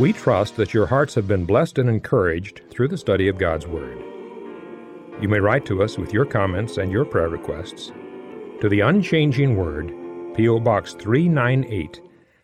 We 0.03 0.11
trust 0.11 0.57
that 0.57 0.73
your 0.73 0.87
hearts 0.87 1.15
have 1.15 1.29
been 1.29 1.45
blessed 1.45 1.77
and 1.77 1.87
encouraged 1.87 2.63
through 2.69 2.89
the 2.89 2.97
study 2.97 3.29
of 3.29 3.37
God's 3.37 3.65
Word. 3.65 4.03
You 5.21 5.29
may 5.29 5.39
write 5.39 5.65
to 5.67 5.81
us 5.81 5.97
with 5.97 6.11
your 6.11 6.25
comments 6.25 6.75
and 6.75 6.91
your 6.91 7.05
prayer 7.05 7.29
requests 7.29 7.93
to 8.59 8.67
the 8.67 8.81
Unchanging 8.81 9.55
Word, 9.55 9.93
P.O. 10.35 10.59
Box 10.59 10.91
398, 10.95 12.01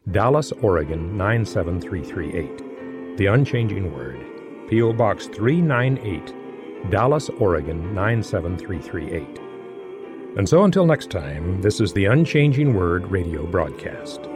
Dallas, 0.10 0.54
Oregon 0.62 1.17
97338. 1.17 3.17
The 3.17 3.26
Unchanging 3.26 3.93
Word, 3.93 4.26
P.O. 4.69 4.93
Box 4.93 5.28
398, 5.28 6.89
Dallas, 6.89 7.28
Oregon 7.28 7.93
97338. 7.93 10.38
And 10.38 10.48
so 10.48 10.63
until 10.63 10.86
next 10.86 11.12
time, 11.12 11.62
this 11.62 11.82
is 11.82 11.91
the 11.91 12.06
Unchanging 12.06 12.74
Word 12.74 13.12
radio 13.12 13.45
broadcast. 13.45 14.29